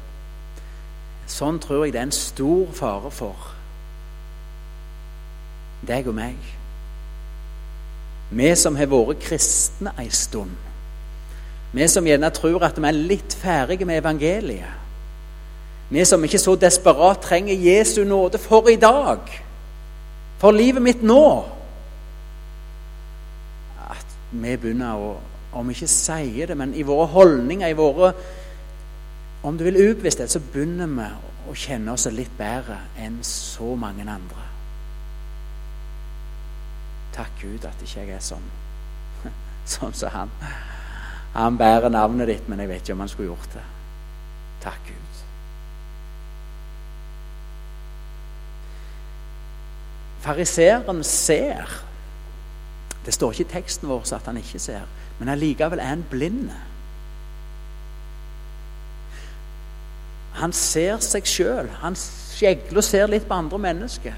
Sånn 1.31 1.59
tror 1.63 1.87
jeg 1.87 1.95
det 1.95 2.03
er 2.03 2.09
en 2.11 2.15
stor 2.15 2.69
fare 2.77 3.11
for 3.15 3.49
deg 5.83 6.07
og 6.07 6.15
meg. 6.15 6.37
Vi 8.33 8.51
som 8.57 8.77
har 8.79 8.87
vært 8.91 9.25
kristne 9.25 9.93
ei 9.99 10.07
stund. 10.15 10.55
Vi 11.73 11.89
som 11.89 12.07
gjerne 12.07 12.31
tror 12.37 12.63
at 12.69 12.79
vi 12.79 12.87
er 12.89 13.01
litt 13.11 13.35
ferdige 13.35 13.89
med 13.89 13.99
evangeliet. 13.99 14.79
Vi 15.93 16.05
som 16.09 16.23
ikke 16.25 16.41
så 16.41 16.55
desperat 16.57 17.21
trenger 17.25 17.59
Jesu 17.59 18.05
nåde 18.09 18.39
for 18.41 18.71
i 18.71 18.79
dag, 18.81 19.27
for 20.41 20.55
livet 20.57 20.85
mitt 20.85 21.03
nå 21.05 21.25
vi 24.33 24.57
begynner 24.57 24.97
å 24.97 25.13
Om 25.53 25.69
vi 25.69 25.75
ikke 25.77 25.89
sier 25.93 26.49
det, 26.49 26.55
men 26.57 26.71
i 26.73 26.83
våre 26.83 27.11
holdninger, 27.13 27.69
i 27.69 27.77
våre 27.77 28.13
Om 29.45 29.59
du 29.59 29.65
vil 29.67 29.77
ubevissthet, 29.91 30.31
så 30.31 30.41
begynner 30.41 30.89
vi 30.89 31.09
å 31.51 31.55
kjenne 31.59 31.93
oss 31.93 32.07
litt 32.15 32.33
bedre 32.39 32.79
enn 33.03 33.19
så 33.27 33.75
mange 33.77 34.07
andre. 34.07 34.45
Takk 37.13 37.41
Gud 37.43 37.67
at 37.67 37.83
ikke 37.83 38.05
jeg 38.07 38.15
er 38.17 38.23
sånn 38.25 38.47
sånn 39.75 39.93
som 39.99 40.15
han. 40.15 40.33
Han 41.35 41.59
bærer 41.59 41.91
navnet 41.93 42.31
ditt, 42.31 42.49
men 42.49 42.63
jeg 42.63 42.71
vet 42.71 42.85
ikke 42.85 42.97
om 42.97 43.05
han 43.05 43.11
skulle 43.11 43.33
gjort 43.33 43.55
det. 43.57 43.65
Takk 44.63 44.83
Gud. 44.87 45.23
Fariseeren 50.23 51.03
ser 51.05 51.67
det 53.07 53.15
står 53.15 53.33
ikke 53.33 53.49
i 53.49 53.53
teksten 53.53 53.89
vår 53.89 54.13
at 54.15 54.27
han 54.27 54.37
ikke 54.39 54.59
ser, 54.63 54.87
men 55.19 55.29
allikevel 55.29 55.79
er 55.79 55.91
han 55.95 56.05
blind. 56.11 56.51
Han 60.33 60.53
ser 60.53 61.03
seg 61.05 61.27
sjøl. 61.29 61.69
Han 61.83 61.97
skjegler 61.99 62.81
og 62.81 62.87
ser 62.87 63.11
litt 63.11 63.27
på 63.29 63.37
andre 63.37 63.59
mennesker. 63.61 64.15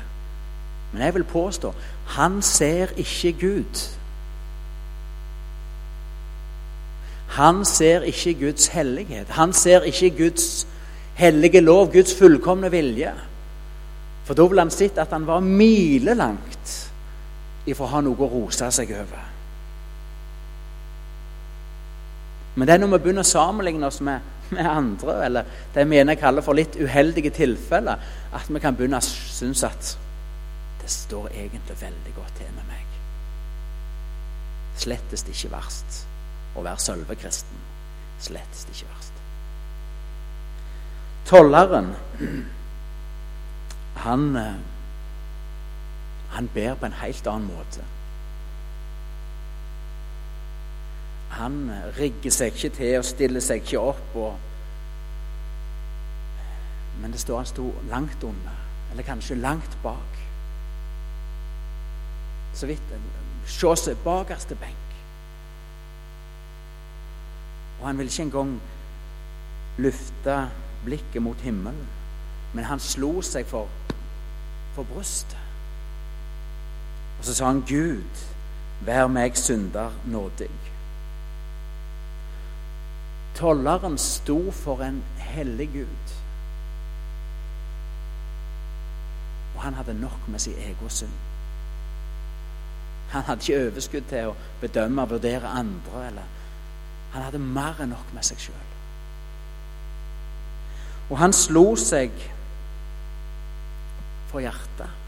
Men 0.92 1.02
jeg 1.02 1.14
vil 1.16 1.26
påstå 1.26 1.72
han 2.14 2.42
ser 2.42 2.92
ikke 3.00 3.32
Gud. 3.40 3.82
Han 7.34 7.64
ser 7.64 8.04
ikke 8.06 8.34
Guds 8.34 8.66
hellighet. 8.70 9.28
Han 9.28 9.52
ser 9.52 9.82
ikke 9.88 10.10
Guds 10.10 10.66
hellige 11.14 11.60
lov, 11.60 11.92
Guds 11.92 12.14
fullkomne 12.14 12.70
vilje. 12.70 13.14
For 14.24 14.36
da 14.36 14.46
ville 14.46 14.62
han 14.62 14.70
sett 14.70 15.00
at 15.00 15.10
han 15.12 15.26
var 15.26 15.40
milelangt 15.40 16.83
ifra 17.66 17.86
å 17.86 17.92
ha 17.94 18.02
noe 18.04 18.20
å 18.20 18.30
rose 18.30 18.68
seg 18.74 18.92
over. 18.96 19.30
Men 22.54 22.68
det 22.68 22.74
er 22.74 22.82
når 22.82 22.92
vi 22.94 23.02
begynner 23.06 23.26
å 23.26 23.28
sammenligne 23.28 23.88
oss 23.88 24.00
med, 24.04 24.22
med 24.54 24.68
andre, 24.70 25.18
eller 25.26 25.52
det 25.74 25.86
vi 25.90 25.98
gjerne 25.98 26.18
kaller 26.20 26.44
for 26.46 26.56
litt 26.56 26.76
uheldige 26.78 27.32
tilfeller, 27.34 28.02
at 28.34 28.50
vi 28.50 28.62
kan 28.62 28.76
begynne 28.76 29.00
å 29.00 29.06
synes 29.06 29.64
at 29.66 29.94
det 30.82 30.92
står 30.92 31.32
egentlig 31.32 31.78
veldig 31.80 32.14
godt 32.14 32.36
til 32.38 32.50
med 32.54 32.68
meg. 32.68 32.98
Slettest 34.84 35.30
ikke 35.30 35.50
verst 35.54 36.04
å 36.54 36.62
være 36.62 36.82
sølvekristen. 36.82 37.62
Slettest 38.22 38.70
ikke 38.70 38.90
verst. 38.90 39.10
Tolleren, 41.24 41.94
han 44.04 44.24
eh, 44.36 44.56
han 46.34 46.50
ber 46.54 46.74
på 46.74 46.86
en 46.86 47.02
helt 47.02 47.26
annen 47.30 47.50
måte. 47.50 47.84
han 51.34 51.70
rigger 51.98 52.30
seg 52.30 52.54
ikke 52.54 52.70
til 52.76 52.98
og 53.00 53.06
stiller 53.06 53.42
seg 53.42 53.64
ikke 53.64 53.80
opp. 53.80 54.14
Og, 54.14 54.36
men 57.02 57.14
det 57.14 57.22
står 57.22 57.42
han 57.42 57.50
sto 57.50 57.70
langt 57.90 58.26
unna, 58.26 58.54
eller 58.92 59.06
kanskje 59.06 59.40
langt 59.40 59.78
bak. 59.82 60.22
Så 62.54 62.70
vidt 62.70 62.94
Se 63.44 63.74
seg 63.76 63.98
bakerste 64.00 64.56
benk. 64.56 64.92
Og 67.80 67.86
han 67.90 67.98
ville 67.98 68.08
ikke 68.08 68.24
engang 68.24 68.54
løfte 69.84 70.36
blikket 70.86 71.20
mot 71.22 71.40
himmelen, 71.44 71.84
men 72.54 72.64
han 72.64 72.80
slo 72.80 73.18
seg 73.26 73.44
for, 73.50 73.68
for 74.72 74.88
brystet. 74.88 75.43
Og 77.24 77.28
så 77.28 77.34
sa 77.34 77.46
han, 77.46 77.62
Gud, 77.68 78.24
vær 78.84 79.06
meg 79.08 79.38
synder 79.40 79.94
nådig. 80.04 80.50
Tolleren 83.38 83.94
sto 83.98 84.50
for 84.52 84.82
en 84.84 84.98
hellig 85.16 85.70
Gud. 85.72 86.10
Og 89.54 89.62
han 89.62 89.74
hadde 89.74 89.94
nok 89.96 90.26
med 90.28 90.38
sin 90.44 90.58
egen 90.66 90.90
synd. 90.90 91.14
Han 93.14 93.22
hadde 93.22 93.40
ikke 93.40 93.70
overskudd 93.70 94.10
til 94.10 94.28
å 94.28 94.34
bedømme 94.60 95.06
og 95.06 95.14
vurdere 95.14 95.48
andre. 95.48 96.02
eller 96.06 96.28
Han 97.14 97.22
hadde 97.22 97.40
mer 97.40 97.80
enn 97.80 97.94
nok 97.94 98.12
med 98.12 98.28
seg 98.28 98.44
sjøl. 98.50 98.68
Og 101.08 101.16
han 101.18 101.32
slo 101.32 101.64
seg 101.76 102.12
for 104.28 104.44
hjertet. 104.44 105.03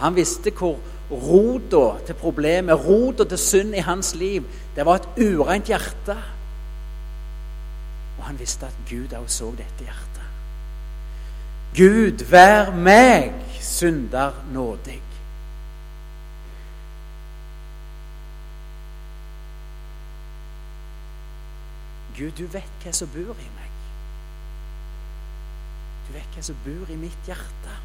Han 0.00 0.16
visste 0.16 0.52
hvor 0.56 0.78
rota 1.10 2.04
til 2.06 2.14
problemet, 2.14 2.86
rota 2.86 3.24
til 3.24 3.38
synd 3.38 3.74
i 3.74 3.84
hans 3.84 4.14
liv, 4.14 4.46
det 4.76 4.86
var 4.86 5.00
et 5.00 5.24
ureint 5.26 5.66
hjerte. 5.66 6.16
Og 8.18 8.24
han 8.24 8.38
visste 8.38 8.66
at 8.66 8.80
Gud 8.88 9.12
òg 9.16 9.28
så 9.32 9.50
dette 9.58 9.84
hjertet. 9.84 10.26
Gud, 11.76 12.24
vær 12.30 12.72
meg 12.74 13.32
synder 13.62 14.34
nådig. 14.52 15.00
Gud, 22.16 22.32
du 22.36 22.46
vet 22.52 22.82
hva 22.84 22.92
som 22.92 23.08
bor 23.14 23.36
i 23.38 23.52
meg. 23.56 23.76
Du 26.08 26.12
vet 26.16 26.34
hva 26.34 26.42
som 26.44 26.58
bor 26.66 26.90
i 26.92 26.98
mitt 27.00 27.28
hjerte. 27.30 27.78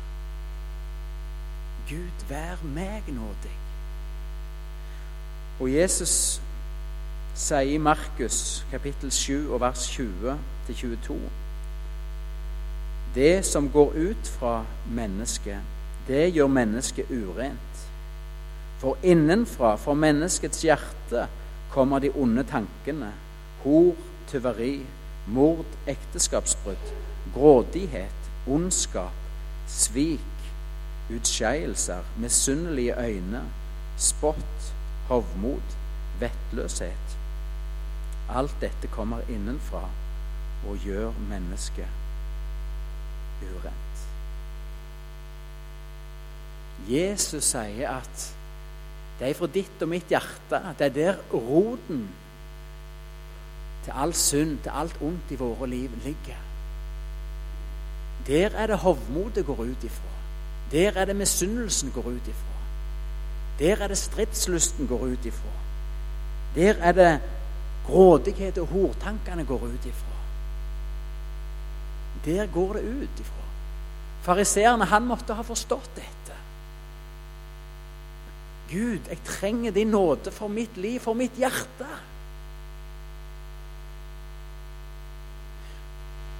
Gud, 1.89 2.25
vær 2.30 2.62
meg 2.63 3.04
nådig. 3.08 3.54
Og 5.60 5.74
Jesus 5.74 6.42
sier 7.36 7.75
i 7.75 7.77
Markus 7.77 8.65
kapittel 8.72 9.12
7 9.12 9.51
og 9.54 9.62
vers 9.62 9.86
20-22 9.94 11.20
Det 13.15 13.46
som 13.46 13.70
går 13.70 13.94
ut 14.10 14.32
fra 14.39 14.65
mennesket, 14.88 15.62
det 16.08 16.34
gjør 16.34 16.48
mennesket 16.48 17.12
urent. 17.12 17.88
For 18.82 18.98
innenfra, 19.04 19.75
fra 19.75 19.94
menneskets 19.94 20.62
hjerte, 20.62 21.27
kommer 21.72 22.00
de 22.00 22.12
onde 22.12 22.44
tankene. 22.44 23.13
Hor, 23.63 23.96
tyveri, 24.27 24.86
mord, 25.27 25.65
ekteskapsbrudd, 25.88 26.92
grådighet, 27.34 28.32
ondskap, 28.48 29.15
svik, 29.68 30.35
utskeielser, 31.09 32.03
misunnelige 32.17 32.95
øyne, 33.00 33.43
spott, 33.97 34.74
hovmod, 35.07 35.75
vettløshet. 36.19 37.17
Alt 38.29 38.55
dette 38.62 38.88
kommer 38.88 39.21
innenfra 39.29 39.89
og 40.67 40.77
gjør 40.77 41.12
mennesket 41.29 41.88
urent. 43.41 44.07
Jesus 46.89 47.51
sier 47.53 47.89
at 47.97 48.25
det 49.19 49.30
er 49.30 49.38
fra 49.38 49.47
ditt 49.47 49.84
og 49.84 49.91
mitt 49.93 50.10
hjerte 50.12 50.60
det 50.80 50.89
er 50.89 50.95
der 50.95 51.21
roten 51.32 52.08
til 53.86 53.93
all 53.93 54.13
synd, 54.17 54.58
til 54.65 54.73
alt 54.73 54.97
ondt 55.06 55.32
i 55.32 55.38
våre 55.39 55.69
liv 55.69 55.93
ligger. 56.03 56.41
Der 58.27 58.58
er 58.58 58.67
det 58.67 58.80
hovmodet 58.82 59.45
går 59.45 59.62
ut 59.62 59.84
ifra. 59.86 60.15
Der 60.71 60.91
er 60.95 61.06
det 61.06 61.15
misunnelsen 61.15 61.91
går 61.91 62.08
ut 62.10 62.28
ifra. 62.28 62.56
Der 63.60 63.84
er 63.84 63.88
det 63.88 63.97
stridslysten 63.97 64.88
går 64.88 65.06
ut 65.06 65.25
ifra. 65.25 65.54
Der 66.56 66.73
er 66.73 66.91
det 66.91 67.21
grådighet 67.86 68.58
og 68.58 68.67
hortankene 68.67 69.45
går 69.45 69.67
ut 69.67 69.86
ifra. 69.86 70.15
Der 72.25 72.45
går 72.45 72.73
det 72.73 72.84
ut 72.84 73.19
ifra. 73.19 73.45
Fariseerne, 74.21 74.86
han 74.86 75.06
måtte 75.06 75.34
ha 75.34 75.43
forstått 75.45 75.89
dette. 75.95 76.38
Gud, 78.71 78.99
jeg 79.10 79.17
trenger 79.25 79.71
din 79.71 79.88
nåde 79.88 80.32
for 80.32 80.47
mitt 80.47 80.78
liv, 80.78 80.99
for 80.99 81.13
mitt 81.13 81.38
hjerte. 81.38 81.89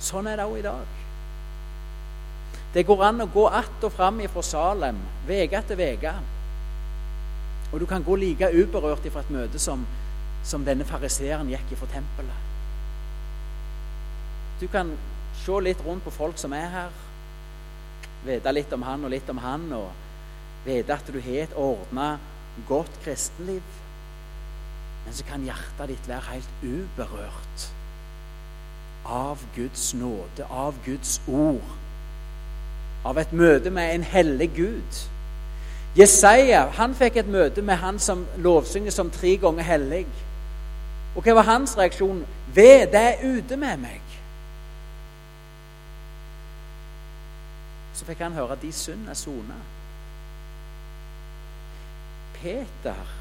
Sånn 0.02 0.28
er 0.28 0.42
det 0.42 0.48
òg 0.50 0.58
i 0.60 0.66
dag. 0.66 1.05
Det 2.76 2.84
går 2.84 3.04
an 3.08 3.24
å 3.24 3.26
gå 3.32 3.48
att 3.48 3.84
og 3.88 3.92
fram 3.96 4.20
fra 4.28 4.42
Salem 4.44 4.98
uke 5.30 5.56
etter 5.56 5.80
uke. 5.80 6.12
Og 7.72 7.80
du 7.80 7.86
kan 7.86 8.04
gå 8.04 8.16
like 8.20 8.52
uberørt 8.52 9.08
fra 9.12 9.22
et 9.24 9.32
møte 9.32 9.60
som, 9.60 9.86
som 10.44 10.66
denne 10.66 10.84
fariseeren 10.86 11.50
gikk 11.50 11.72
fra 11.80 11.88
tempelet. 11.94 12.42
Du 14.60 14.68
kan 14.68 14.92
se 15.40 15.62
litt 15.64 15.86
rundt 15.86 16.04
på 16.04 16.12
folk 16.12 16.38
som 16.40 16.54
er 16.56 16.68
her, 16.72 16.92
vite 18.26 18.52
litt 18.52 18.74
om 18.76 18.84
han 18.84 19.08
og 19.08 19.12
litt 19.14 19.32
om 19.32 19.40
han, 19.40 19.66
og 19.76 20.68
vite 20.68 20.96
at 20.96 21.08
du 21.12 21.20
har 21.22 21.42
et 21.46 21.56
ordna, 21.56 22.18
godt 22.68 23.00
kristenliv. 23.04 23.64
Men 25.06 25.16
så 25.16 25.24
kan 25.28 25.48
hjertet 25.48 25.94
ditt 25.94 26.12
være 26.12 26.28
helt 26.34 26.64
uberørt 26.64 27.68
av 29.06 29.44
Guds 29.56 29.94
nåde, 29.94 30.48
av 30.50 30.80
Guds 30.86 31.20
ord, 31.28 31.76
av 33.06 33.20
et 33.22 33.34
møte 33.34 33.70
med 33.70 33.94
en 33.96 34.04
hellig 34.04 34.50
Gud. 34.56 35.02
Jesaja 35.96 36.66
han 36.76 36.96
fikk 36.98 37.22
et 37.22 37.30
møte 37.32 37.64
med 37.64 37.80
han 37.80 38.00
som 38.04 38.26
lovsynger 38.44 38.92
som 38.92 39.12
tre 39.14 39.38
ganger 39.40 39.64
hellig. 39.64 40.06
Og 41.16 41.24
hva 41.24 41.38
var 41.38 41.48
hans 41.48 41.78
reaksjon? 41.78 42.26
Ved, 42.56 42.90
det 42.92 43.02
er 43.02 43.24
ute 43.24 43.58
med 43.58 43.80
meg. 43.80 44.02
Så 47.96 48.04
fikk 48.08 48.26
han 48.26 48.36
høre 48.36 48.58
at 48.58 48.64
de 48.64 48.74
synd 48.76 49.08
er 49.08 49.16
sona. 49.16 49.56
Peter 52.36 53.16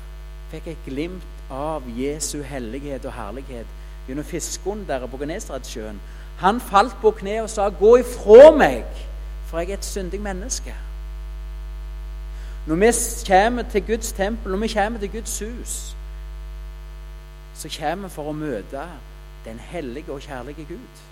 fikk 0.51 0.73
et 0.73 0.89
glimt 0.89 1.51
av 1.55 1.87
Jesu 1.95 2.41
hellighet 2.43 3.07
og 3.07 3.15
herlighet 3.15 3.71
gjennom 4.09 4.27
fiskeunderet 4.27 5.07
der 5.07 5.11
på 5.11 5.21
Genesaretsjøen. 5.23 6.01
Han 6.43 6.61
falt 6.61 6.97
på 7.01 7.15
kne 7.15 7.43
og 7.43 7.51
sa, 7.51 7.69
'Gå 7.71 7.97
ifra 7.97 8.51
meg, 8.51 8.85
for 9.45 9.59
jeg 9.59 9.71
er 9.71 9.75
et 9.75 9.85
syndig 9.85 10.21
menneske'. 10.21 10.75
Når 12.67 12.75
vi 12.75 12.93
kommer 13.27 13.63
til 13.63 13.87
Guds 13.87 14.13
tempel, 14.13 14.51
når 14.51 14.59
vi 14.59 14.69
kommer 14.69 14.99
til 14.99 15.13
Guds 15.13 15.39
hus, 15.39 15.97
så 17.55 17.79
kommer 17.81 18.09
vi 18.09 18.15
for 18.15 18.29
å 18.29 18.33
møte 18.33 18.87
den 19.45 19.59
hellige 19.59 20.13
og 20.13 20.21
kjærlige 20.21 20.65
Gud. 20.65 21.03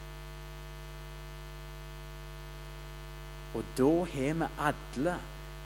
Og 3.55 3.65
da 3.79 4.05
har 4.15 4.35
vi 4.35 4.49
alle 4.59 5.17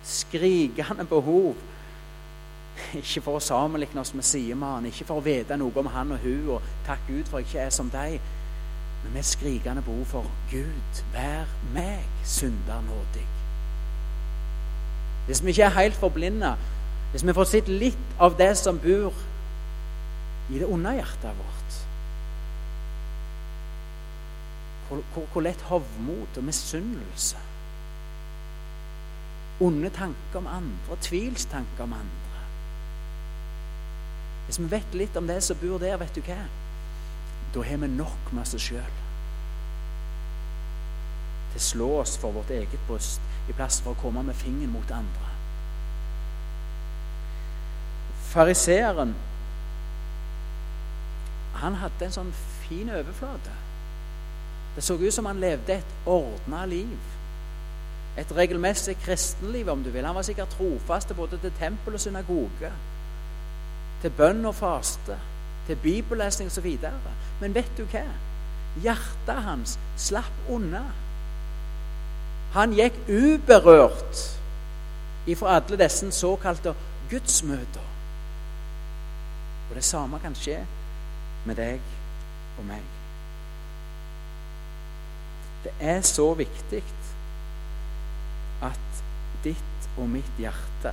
skrikende 0.05 1.05
behov 1.05 1.55
ikke 2.95 3.23
for 3.25 3.39
å 3.39 3.43
sammenligne 3.43 4.01
oss 4.01 4.13
med 4.15 4.27
sidemannen, 4.27 4.91
ikke 4.91 5.07
for 5.09 5.21
å 5.21 5.25
vite 5.25 5.57
noe 5.57 5.81
om 5.81 5.87
han 5.95 6.13
og 6.13 6.19
hun, 6.19 6.49
og 6.57 6.67
takke 6.87 7.09
Gud 7.09 7.31
for 7.31 7.41
jeg 7.41 7.49
ikke 7.49 7.65
er 7.67 7.71
som 7.75 7.91
deg. 7.91 8.19
Men 9.05 9.13
med 9.13 9.23
skrikende 9.23 9.83
behov 9.83 10.05
for 10.05 10.31
Gud, 10.51 11.03
vær 11.13 11.47
meg 11.75 12.05
synder 12.25 12.83
nådig. 12.87 13.27
Hvis 15.27 15.43
vi 15.45 15.55
ikke 15.55 15.63
er 15.63 15.79
helt 15.81 15.95
forblinda, 15.95 16.55
hvis 17.11 17.27
vi 17.27 17.33
får 17.33 17.45
sett 17.51 17.69
litt 17.69 18.21
av 18.21 18.39
det 18.39 18.53
som 18.59 18.79
bor 18.83 19.15
i 20.51 20.59
det 20.61 20.67
onde 20.71 20.93
hjertet 20.95 21.39
vårt 21.39 21.79
hvor, 24.87 25.03
hvor, 25.33 25.43
lett 25.43 25.63
hovmot 25.67 26.39
og 26.39 26.45
misunnelse 26.47 27.43
Onde 29.61 29.89
tanker 29.91 30.39
om 30.39 30.47
andre, 30.47 30.99
tvilstanker 31.03 31.83
om 31.83 31.97
andre 31.97 32.27
hvis 34.47 34.61
vi 34.63 34.69
vet 34.71 34.93
litt 34.95 35.17
om 35.19 35.27
det 35.27 35.41
som 35.43 35.59
bor 35.59 35.81
der, 35.83 35.97
vet 35.99 36.15
du 36.15 36.23
hva? 36.23 36.37
Da 37.57 37.63
har 37.65 37.81
vi 37.81 37.89
nok 37.89 38.33
med 38.37 38.45
oss 38.45 38.61
sjøl 38.61 38.97
til 41.57 41.63
å 41.63 41.65
slå 41.65 41.87
oss 42.03 42.19
for 42.21 42.37
vårt 42.37 42.51
eget 42.53 42.83
bryst 42.85 43.23
i 43.49 43.55
plass 43.57 43.79
for 43.81 43.95
å 43.95 44.01
komme 44.03 44.21
med 44.27 44.37
fingeren 44.37 44.75
mot 44.75 44.91
andre. 44.93 45.31
Fariseeren 48.29 49.15
han 51.57 51.79
hadde 51.81 52.05
en 52.05 52.13
sånn 52.13 52.33
fin 52.67 52.91
overflate. 52.93 53.55
Det 54.77 54.85
så 54.85 54.99
ut 55.01 55.15
som 55.15 55.25
han 55.25 55.41
levde 55.41 55.79
et 55.79 55.95
ordna 56.05 56.67
liv. 56.69 56.99
Et 58.21 58.33
regelmessig 58.37 58.99
kristenliv, 59.01 59.71
om 59.73 59.81
du 59.85 59.89
vil. 59.95 60.05
Han 60.05 60.19
var 60.19 60.27
sikkert 60.29 60.53
trofast 60.53 61.17
både 61.17 61.41
til 61.41 61.57
tempel 61.57 61.97
og 61.97 62.05
synagoge. 62.05 62.73
Til 64.03 64.13
bønn 64.21 64.45
og 64.45 64.55
faste. 64.59 65.17
Til 65.67 65.77
bibellesning 65.83 66.51
osv. 66.51 66.79
Men 67.41 67.55
vet 67.55 67.71
du 67.79 67.85
hva? 67.91 68.05
Hjertet 68.83 69.43
hans 69.47 69.79
slapp 69.97 70.51
unna. 70.53 70.85
Han 72.57 72.73
gikk 72.77 72.99
uberørt 73.09 74.23
ifra 75.27 75.57
alle 75.59 75.79
disse 75.81 76.11
såkalte 76.15 76.75
gudsmøter. 77.11 77.89
Og 79.69 79.75
det 79.75 79.85
samme 79.85 80.21
kan 80.23 80.37
skje 80.39 80.61
med 81.47 81.59
deg 81.59 81.81
og 82.59 82.65
meg. 82.69 82.85
Det 85.65 85.73
er 85.81 86.01
så 86.07 86.29
viktig 86.39 86.83
at 88.63 89.03
ditt 89.45 89.89
og 89.97 90.09
mitt 90.09 90.39
hjerte 90.39 90.93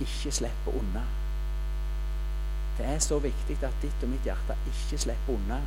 ikke 0.00 0.32
slipper 0.32 0.78
unna. 0.80 1.04
Det 2.78 2.86
er 2.88 2.98
så 2.98 3.18
viktig 3.18 3.58
at 3.62 3.82
ditt 3.82 4.04
og 4.04 4.08
mitt 4.08 4.24
hjerte 4.26 4.56
ikke 4.70 4.98
slipper 5.04 5.34
unna 5.34 5.60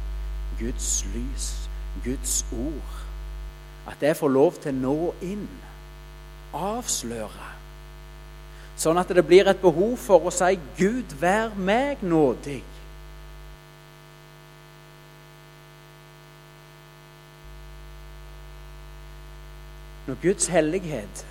Guds 0.60 1.06
lys, 1.14 1.70
Guds 2.04 2.46
ord. 2.52 2.96
At 3.88 4.02
det 4.02 4.18
får 4.18 4.34
lov 4.34 4.58
til 4.62 4.74
å 4.74 4.82
nå 4.82 4.98
inn, 5.22 5.50
avsløre. 6.56 7.52
Sånn 8.80 8.98
at 9.00 9.12
det 9.16 9.24
blir 9.28 9.48
et 9.48 9.62
behov 9.62 9.96
for 10.02 10.26
å 10.26 10.34
si 10.34 10.58
'Gud, 10.78 11.14
vær 11.22 11.54
meg 11.56 12.02
nådig'. 12.04 12.74
Når 20.08 20.18
Guds 20.22 20.48
hellighet 20.48 21.26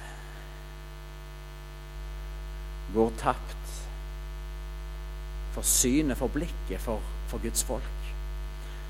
går 2.94 3.12
tapt 3.18 3.63
for 5.54 5.62
synet, 5.62 6.18
for 6.18 6.32
blikket, 6.34 6.80
for, 6.82 7.02
for 7.30 7.42
Guds 7.42 7.64
folk, 7.64 8.10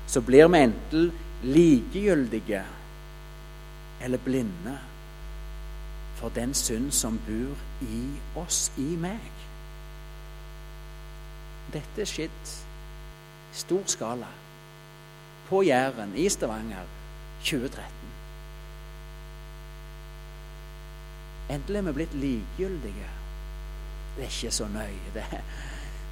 så 0.07 0.21
blir 0.21 0.49
vi 0.49 0.63
enten 0.65 1.11
likegyldige 1.45 2.63
eller 4.01 4.17
blinde 4.17 4.79
for 6.15 6.29
den 6.29 6.53
synd 6.53 6.91
som 6.91 7.19
bor 7.27 7.57
i 7.81 8.01
oss, 8.39 8.71
i 8.77 8.95
meg. 8.97 9.31
Dette 11.73 12.01
er 12.01 12.09
skjedd 12.09 12.53
i 13.51 13.57
stor 13.59 13.83
skala 13.91 14.29
på 15.49 15.61
Jæren, 15.63 16.15
i 16.17 16.29
Stavanger, 16.29 16.87
2013. 17.43 17.91
Endelig 21.49 21.77
er 21.77 21.85
vi 21.85 21.93
blitt 21.99 22.13
likegyldige. 22.13 23.09
Det 24.15 24.23
er 24.23 24.31
ikke 24.31 24.51
så 24.51 24.67
nøye, 24.73 25.13
det. 25.13 25.25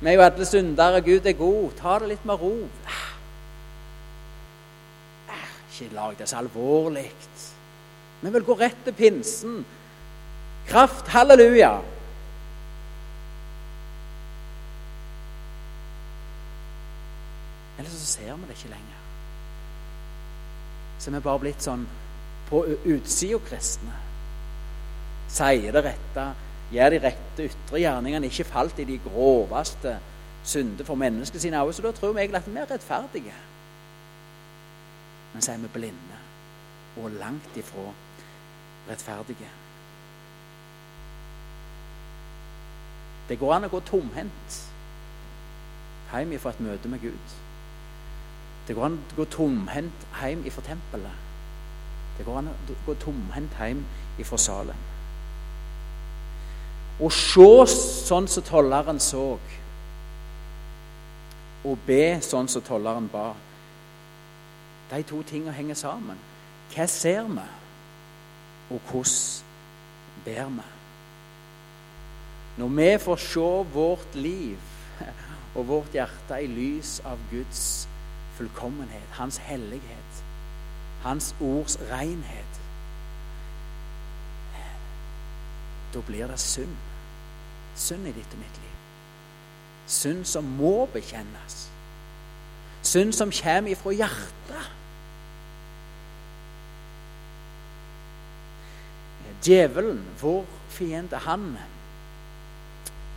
Vi 0.01 0.09
er 0.09 0.13
jo 0.13 0.21
alle 0.21 0.45
syndere. 0.45 1.01
Gud 1.01 1.25
er 1.25 1.37
god. 1.37 1.71
Ta 1.79 1.99
det 1.99 2.09
litt 2.13 2.25
med 2.25 2.41
ro. 2.41 2.53
Ikke 5.71 5.89
lag 5.95 6.15
det 6.19 6.29
så 6.29 6.37
alvorlig. 6.41 7.07
Vi 8.21 8.31
vil 8.31 8.45
gå 8.45 8.57
rett 8.59 8.85
til 8.85 8.93
pinsen. 8.93 9.65
Kraft. 10.67 11.07
Halleluja. 11.07 11.73
Ellers 17.79 17.91
så 17.91 18.05
ser 18.05 18.35
vi 18.35 18.47
det 18.47 18.57
ikke 18.57 18.75
lenger. 18.75 19.03
Så 20.99 21.11
vi 21.11 21.19
er 21.19 21.25
bare 21.25 21.41
blitt 21.41 21.63
sånn 21.65 21.87
på 22.49 22.63
utsida 22.85 23.39
kristne 23.47 24.03
sier 25.33 25.73
det 25.73 25.83
rette, 25.85 26.25
gjør 26.73 26.89
de 26.89 26.99
rette 27.03 27.47
ytre 27.49 27.81
gjerningene, 27.81 28.29
ikke 28.29 28.47
falt 28.49 28.79
i 28.81 28.87
de 28.89 28.99
groveste 29.05 29.97
synder 30.43 30.85
for 30.85 30.95
mennesket 30.99 31.41
sine 31.41 31.61
øyne. 31.61 31.73
Så 31.73 31.81
da 31.81 31.91
tror 31.91 32.13
vi 32.13 32.19
egentlig 32.19 32.41
at 32.41 32.53
vi 32.53 32.59
er 32.59 32.71
rettferdige. 32.71 33.35
Men 35.33 35.41
så 35.41 35.51
er 35.51 35.57
vi 35.57 35.67
blinde 35.73 36.21
og 36.97 37.11
langt 37.11 37.57
ifra 37.57 37.91
rettferdige. 38.89 39.49
Det 43.29 43.39
går 43.39 43.53
an 43.55 43.65
å 43.65 43.71
gå 43.71 43.79
tomhendt 43.87 44.57
hjem 46.11 46.33
ifra 46.35 46.51
et 46.51 46.61
møte 46.61 46.89
med 46.91 47.01
Gud. 47.01 47.35
Det 48.67 48.75
går 48.75 48.85
an 48.85 48.97
å 48.99 49.15
gå 49.17 49.25
tomhendt 49.31 50.07
hjem 50.19 50.43
ifra 50.45 50.61
tempelet. 50.67 51.21
Det 52.17 52.25
går 52.27 52.41
an 52.41 52.51
å 52.51 52.75
gå 52.85 52.97
tomhendt 53.01 53.55
hjem 53.57 53.85
ifra 54.21 54.37
salen. 54.37 54.92
Å 57.01 57.09
se 57.09 57.49
sånn 57.73 58.27
som 58.29 58.45
tolleren 58.45 58.99
så, 59.01 59.23
og 61.63 61.87
be 61.87 62.19
sånn 62.21 62.49
som 62.51 62.61
tolleren 62.65 63.07
ba. 63.09 63.31
De 64.91 64.99
to 65.07 65.23
tingene 65.25 65.55
henger 65.55 65.79
sammen. 65.79 66.19
Hva 66.73 66.85
ser 66.89 67.25
vi, 67.31 67.47
og 68.69 68.91
hvordan 68.91 70.21
ber 70.25 70.53
vi? 70.59 70.69
Når 72.61 72.69
vi 72.77 72.89
får 73.01 73.21
se 73.25 73.49
vårt 73.73 74.15
liv 74.15 74.57
og 75.57 75.67
vårt 75.71 75.95
hjerte 75.97 76.37
i 76.43 76.49
lys 76.51 76.99
av 77.09 77.21
Guds 77.31 77.87
fullkommenhet, 78.37 79.09
Hans 79.17 79.39
hellighet, 79.41 80.25
Hans 81.01 81.33
ords 81.41 81.79
renhet 81.89 82.52
da 85.93 86.01
blir 86.01 86.27
det 86.27 86.39
synd. 86.39 86.75
Synd 87.75 88.07
i 88.07 88.13
ditt 88.15 88.33
og 88.33 88.41
mitt 88.41 88.61
liv. 88.61 88.77
Synd 89.87 90.25
som 90.25 90.47
må 90.57 90.85
bekjennes. 90.93 91.67
Synd 92.83 93.13
som 93.13 93.31
kommer 93.31 93.71
ifra 93.71 93.91
hjertet. 93.91 94.71
Djevelen, 99.43 100.05
vår 100.21 100.45
fiende, 100.71 101.17
han 101.17 101.57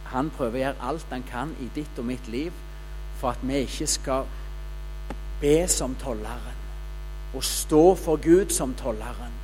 han 0.06 0.30
prøver 0.30 0.58
å 0.58 0.62
gjøre 0.62 0.88
alt 0.88 1.10
han 1.10 1.24
kan 1.26 1.54
i 1.62 1.68
ditt 1.74 1.98
og 1.98 2.06
mitt 2.06 2.28
liv 2.30 2.54
for 3.18 3.34
at 3.34 3.42
vi 3.42 3.64
ikke 3.64 3.88
skal 3.90 4.28
be 5.40 5.56
som 5.70 5.96
tolleren 6.00 6.62
og 7.34 7.44
stå 7.44 7.82
for 8.00 8.20
Gud 8.22 8.52
som 8.54 8.72
tolleren. 8.78 9.34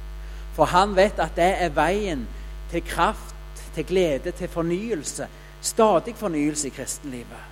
For 0.56 0.70
han 0.70 0.94
vet 0.96 1.18
at 1.20 1.34
det 1.36 1.50
er 1.64 1.74
veien 1.74 2.24
til 2.72 2.84
kraft, 2.86 3.34
til 3.74 3.86
glede, 3.86 4.30
til 4.30 4.48
fornyelse. 4.48 5.28
Stadig 5.60 6.16
fornyelse 6.16 6.66
i 6.68 6.74
kristenlivet. 6.74 7.48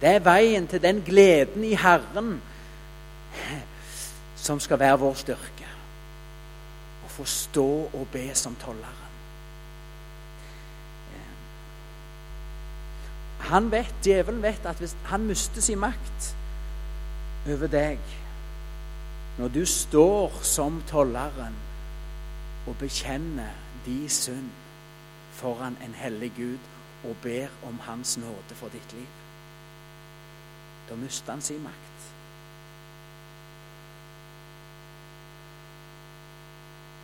Det 0.00 0.08
er 0.08 0.24
veien 0.24 0.66
til 0.66 0.82
den 0.82 1.02
gleden 1.02 1.64
i 1.64 1.74
Herren 1.74 2.40
som 4.36 4.60
skal 4.60 4.78
være 4.78 4.98
vår 4.98 5.14
styrke. 5.14 5.68
Å 7.06 7.10
få 7.10 7.24
stå 7.28 7.68
og 7.94 8.06
be 8.12 8.24
som 8.34 8.56
tolleren. 8.58 8.98
Han 13.42 13.70
vet, 13.72 13.94
Djevelen 14.04 14.42
vet 14.42 14.66
at 14.66 14.78
hvis 14.78 14.94
han 15.10 15.26
mister 15.26 15.60
sin 15.60 15.80
makt 15.82 16.28
over 17.50 17.66
deg 17.66 17.98
Når 19.34 19.48
du 19.50 19.64
står 19.66 20.36
som 20.46 20.76
tolleren 20.86 21.56
og 22.70 22.76
bekjenner 22.78 23.61
de 23.86 24.08
synd 24.08 24.50
foran 25.32 25.76
en 25.82 25.94
hellig 25.94 26.32
Gud 26.36 26.70
og 27.04 27.16
ber 27.22 27.48
om 27.66 27.80
Hans 27.86 28.16
nåde 28.18 28.54
for 28.54 28.68
ditt 28.68 28.92
liv. 28.92 29.08
Da 30.88 30.94
mister 30.98 31.32
han 31.32 31.42
sin 31.42 31.62
makt. 31.62 32.12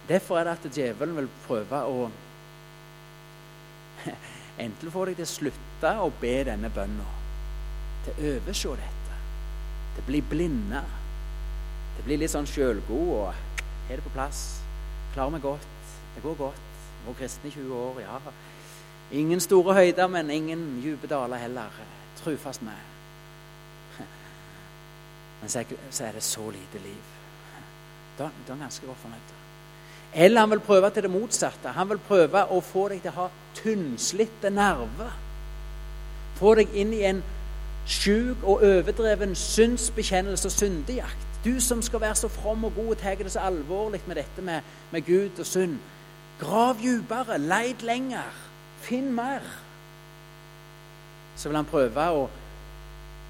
Derfor 0.08 0.38
er 0.38 0.44
det 0.44 0.50
at 0.50 0.76
djevelen 0.76 1.16
vil 1.16 1.28
prøve 1.46 1.82
å 1.84 2.06
enten 4.64 4.92
få 4.92 5.04
deg 5.08 5.18
til 5.18 5.26
å 5.26 5.32
slutte 5.32 5.90
å 6.00 6.08
be 6.20 6.36
denne 6.48 6.70
bønna, 6.72 7.08
til 8.06 8.14
å 8.14 8.30
overse 8.36 8.76
dette, 8.80 9.18
til 9.94 10.04
å 10.04 10.06
bli 10.08 10.22
blinde. 10.30 10.82
Det 11.98 12.06
blir 12.06 12.22
litt 12.22 12.32
sånn 12.32 12.48
sjølgod 12.48 13.12
og 13.18 13.90
er 13.90 13.98
det 13.98 14.06
på 14.06 14.14
plass. 14.14 14.46
Klarer 15.12 15.34
meg 15.34 15.44
godt. 15.44 15.68
Det 16.14 16.24
går 16.24 16.40
godt. 16.40 16.67
Vår 17.08 17.16
kristne 17.16 17.48
i 17.48 17.52
20 17.56 17.74
år, 17.74 18.00
ja. 18.04 18.18
Ingen 19.16 19.40
store 19.40 19.74
høyder, 19.74 20.06
men 20.12 20.30
ingen 20.30 20.82
dype 20.84 21.08
daler 21.08 21.40
heller. 21.40 21.72
Trufast 22.20 22.62
med. 22.62 22.84
Men 25.40 25.48
så 25.48 26.04
er 26.04 26.12
det 26.12 26.22
så 26.22 26.50
lite 26.50 26.84
liv. 26.84 27.02
Da, 28.18 28.24
da 28.24 28.52
er 28.52 28.56
han 28.56 28.66
ganske 28.66 28.86
godt 28.86 28.98
fornøyd. 28.98 29.34
Eller 30.14 30.40
han 30.40 30.50
vil 30.50 30.60
prøve 30.60 30.90
til 30.90 31.02
det 31.02 31.10
motsatte. 31.10 31.68
Han 31.68 31.88
vil 31.88 31.98
prøve 31.98 32.44
å 32.44 32.60
få 32.60 32.88
deg 32.92 33.02
til 33.02 33.12
å 33.12 33.20
ha 33.22 33.26
tynnslitte 33.56 34.50
nerver. 34.50 35.12
Få 36.36 36.54
deg 36.58 36.74
inn 36.76 36.92
i 36.92 37.04
en 37.08 37.22
sjuk 37.88 38.42
og 38.42 38.64
overdreven 38.66 39.34
synsbekjennelse 39.34 40.48
og 40.48 40.52
syndejakt. 40.52 41.28
Du 41.44 41.60
som 41.60 41.82
skal 41.82 42.00
være 42.00 42.14
så 42.14 42.28
from 42.28 42.64
og 42.64 42.74
god 42.76 42.96
tar 43.00 43.14
det 43.14 43.32
så 43.32 43.46
alvorlig 43.46 44.00
med 44.06 44.16
dette 44.16 44.42
med, 44.42 44.60
med 44.90 45.06
Gud 45.06 45.38
og 45.38 45.46
synd. 45.46 45.78
Grav 46.38 46.78
dypere, 46.78 47.38
leit 47.38 47.82
lenger, 47.82 48.34
finn 48.84 49.10
mer. 49.14 49.42
Så 51.36 51.48
vil 51.48 51.58
han 51.58 51.66
prøve 51.70 52.04
å 52.14 52.28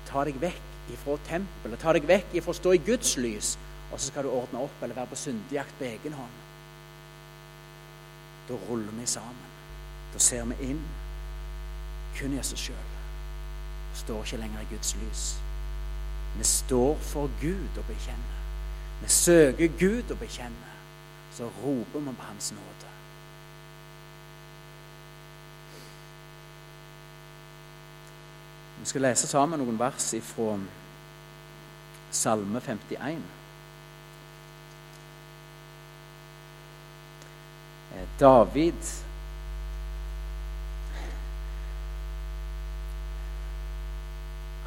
ta 0.09 0.25
deg 0.29 0.37
vekk 0.41 0.93
ifra 0.93 1.17
tempelet, 1.29 1.81
ta 1.81 1.93
deg 1.97 2.09
vekk 2.09 2.37
ifra 2.41 2.53
å 2.53 2.59
stå 2.59 2.75
i 2.77 2.83
Guds 2.85 3.17
lys, 3.21 3.55
og 3.89 3.97
så 3.97 4.11
skal 4.11 4.29
du 4.29 4.33
ordne 4.33 4.61
opp 4.65 4.83
eller 4.83 4.97
være 4.97 5.13
på 5.13 5.21
syndejakt 5.21 5.77
på 5.81 5.89
egen 5.89 6.17
hånd. 6.17 6.45
Da 8.49 8.57
ruller 8.69 8.93
vi 8.97 9.07
sammen. 9.07 9.49
Da 10.13 10.21
ser 10.21 10.45
vi 10.49 10.71
inn 10.71 10.81
kun 12.17 12.33
i 12.35 12.41
oss 12.41 12.55
sjøl. 12.57 12.95
Står 13.97 14.25
ikke 14.25 14.41
lenger 14.41 14.65
i 14.65 14.71
Guds 14.73 14.95
lys. 15.01 15.25
Vi 16.37 16.45
står 16.45 16.97
for 17.11 17.33
Gud 17.41 17.81
å 17.81 17.85
bekjenne. 17.89 18.37
Vi 19.03 19.11
søker 19.13 19.77
Gud 19.81 20.13
å 20.13 20.21
bekjenne. 20.21 20.77
Så 21.37 21.49
roper 21.63 22.01
vi 22.01 22.15
på 22.15 22.29
Hans 22.29 22.53
nåde. 22.57 22.98
Vi 28.79 28.87
skal 28.87 29.03
lese 29.03 29.27
sammen 29.27 29.59
noen 29.59 29.79
vers 29.79 30.13
fra 30.23 30.53
Salme 32.15 32.61
51. 32.61 33.25
Eh, 37.93 38.07
David 38.21 38.95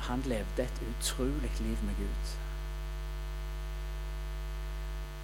Han 0.02 0.21
levde 0.26 0.63
et 0.63 0.82
utrolig 0.89 1.52
liv 1.60 1.78
med 1.84 1.95
Gud. 1.95 2.32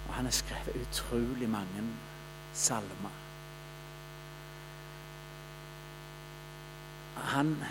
Og 0.08 0.14
han 0.14 0.24
har 0.24 0.32
skrevet 0.32 0.80
utrolig 0.80 1.50
mange 1.50 1.82
salmer. 2.52 3.12
Han 7.16 7.64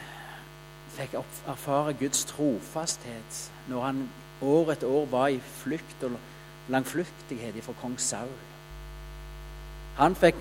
fikk 0.97 1.15
erfare 1.47 1.93
Guds 1.99 2.25
trofasthet 2.29 3.41
når 3.69 3.85
han 3.85 4.03
år 4.41 4.73
etter 4.73 4.91
år 4.91 5.07
var 5.11 5.31
i 5.33 5.39
flukt 5.61 6.03
og 6.07 6.17
langflyktighet 6.73 7.61
fra 7.63 7.75
kong 7.81 7.97
Saul. 8.01 8.37
Han 9.97 10.15
fikk 10.17 10.37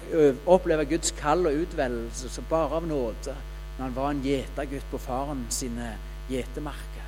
oppleve 0.46 0.84
Guds 0.90 1.14
kall 1.16 1.46
og 1.48 1.62
utvelgelse 1.64 2.44
bare 2.50 2.80
av 2.80 2.88
nåde 2.88 3.36
når 3.76 3.84
han 3.84 3.96
var 3.96 4.10
en 4.10 4.24
gjetergutt 4.24 4.90
på 4.90 5.00
faren 5.00 5.46
sine 5.52 5.94
gjetemarker. 6.30 7.04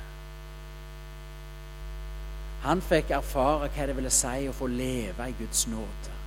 Han 2.63 2.81
fikk 2.83 3.13
erfare 3.15 3.69
hva 3.71 3.85
det 3.87 3.95
ville 3.97 4.13
si 4.13 4.47
å 4.49 4.55
få 4.55 4.67
leve 4.71 5.29
i 5.29 5.37
Guds 5.39 5.65
nåde. 5.71 6.17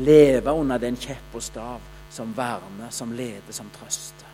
Leve 0.00 0.54
under 0.56 0.80
den 0.80 0.96
kjepp 0.96 1.34
og 1.34 1.42
stav 1.44 1.88
som 2.12 2.32
verner, 2.36 2.90
som 2.90 3.12
leder, 3.12 3.52
som 3.52 3.68
trøster. 3.74 4.31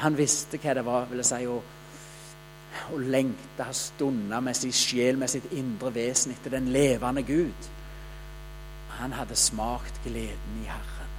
Han 0.00 0.16
visste 0.16 0.58
hva 0.60 0.74
det 0.76 0.84
var, 0.86 1.08
ville 1.10 1.24
si, 1.26 1.42
å, 1.44 1.58
å 2.94 3.00
lengte, 3.00 3.66
ha 3.66 3.72
stunder 3.76 4.40
med 4.44 4.56
sin 4.56 4.72
sjel, 4.72 5.18
med 5.20 5.28
sitt 5.32 5.50
indre 5.52 5.92
vesen 5.92 6.32
etter 6.32 6.54
den 6.56 6.70
levende 6.72 7.24
Gud. 7.26 7.68
Han 8.96 9.12
hadde 9.16 9.36
smakt 9.36 10.00
gleden 10.06 10.62
i 10.62 10.68
Herren. 10.68 11.16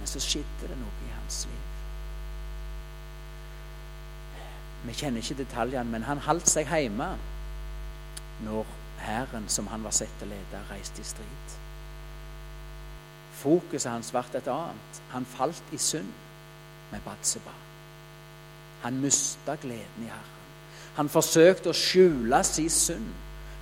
Men 0.00 0.10
så 0.10 0.22
skjedde 0.22 0.70
det 0.70 0.78
noe 0.80 1.06
i 1.06 1.12
hans 1.14 1.44
liv. 1.46 1.68
Vi 4.82 4.96
kjenner 4.98 5.22
ikke 5.22 5.38
detaljene, 5.38 5.90
men 5.94 6.08
han 6.08 6.24
holdt 6.26 6.50
seg 6.50 6.66
hjemme 6.66 7.12
når 8.42 8.66
hæren 9.02 9.46
som 9.50 9.68
han 9.70 9.84
var 9.86 9.94
satt 9.94 10.10
til 10.18 10.26
å 10.26 10.32
lede, 10.34 10.64
reiste 10.72 11.02
i 11.02 11.06
strid. 11.06 11.54
Fokuset 13.42 13.92
hans 13.92 14.10
ble 14.10 14.24
et 14.38 14.50
annet. 14.50 15.02
Han 15.14 15.26
falt 15.38 15.70
i 15.74 15.78
synd 15.78 16.10
med 16.92 17.00
Batseba. 17.04 17.54
Han 18.82 19.00
mista 19.00 19.54
gleden 19.54 20.04
i 20.04 20.10
Herren. 20.10 20.32
Han 20.96 21.08
forsøkte 21.08 21.70
å 21.72 21.76
skjule 21.76 22.42
sin 22.44 22.70
synd. 22.70 23.12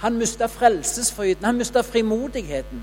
Han 0.00 0.16
mista 0.18 0.48
frelsesfryden, 0.48 1.44
han 1.44 1.60
mista 1.60 1.82
frimodigheten. 1.84 2.82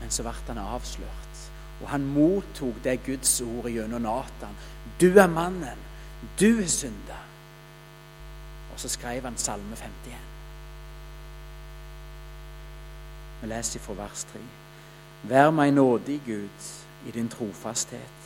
Men 0.00 0.10
så 0.10 0.24
ble 0.26 0.34
han 0.48 0.58
avslørt, 0.58 1.44
og 1.80 1.88
han 1.92 2.08
mottok 2.16 2.82
det 2.84 2.98
Guds 3.06 3.36
ordet 3.44 3.76
gjennom 3.76 4.02
Natan. 4.02 4.58
Du 5.00 5.12
er 5.12 5.30
mannen, 5.30 5.86
du 6.40 6.48
er 6.58 6.66
synda. 6.68 7.20
Og 8.74 8.80
så 8.80 8.90
skrev 8.90 9.22
han 9.22 9.38
Salme 9.38 9.76
51. 9.76 10.18
Vi 13.40 13.48
leser 13.48 13.80
fra 13.80 13.96
vers 14.02 14.26
3. 14.32 14.40
Vær 15.30 15.50
meg 15.54 15.72
nådig, 15.72 16.20
Gud, 16.26 16.68
i 17.06 17.10
din 17.10 17.28
trofasthet. 17.28 18.20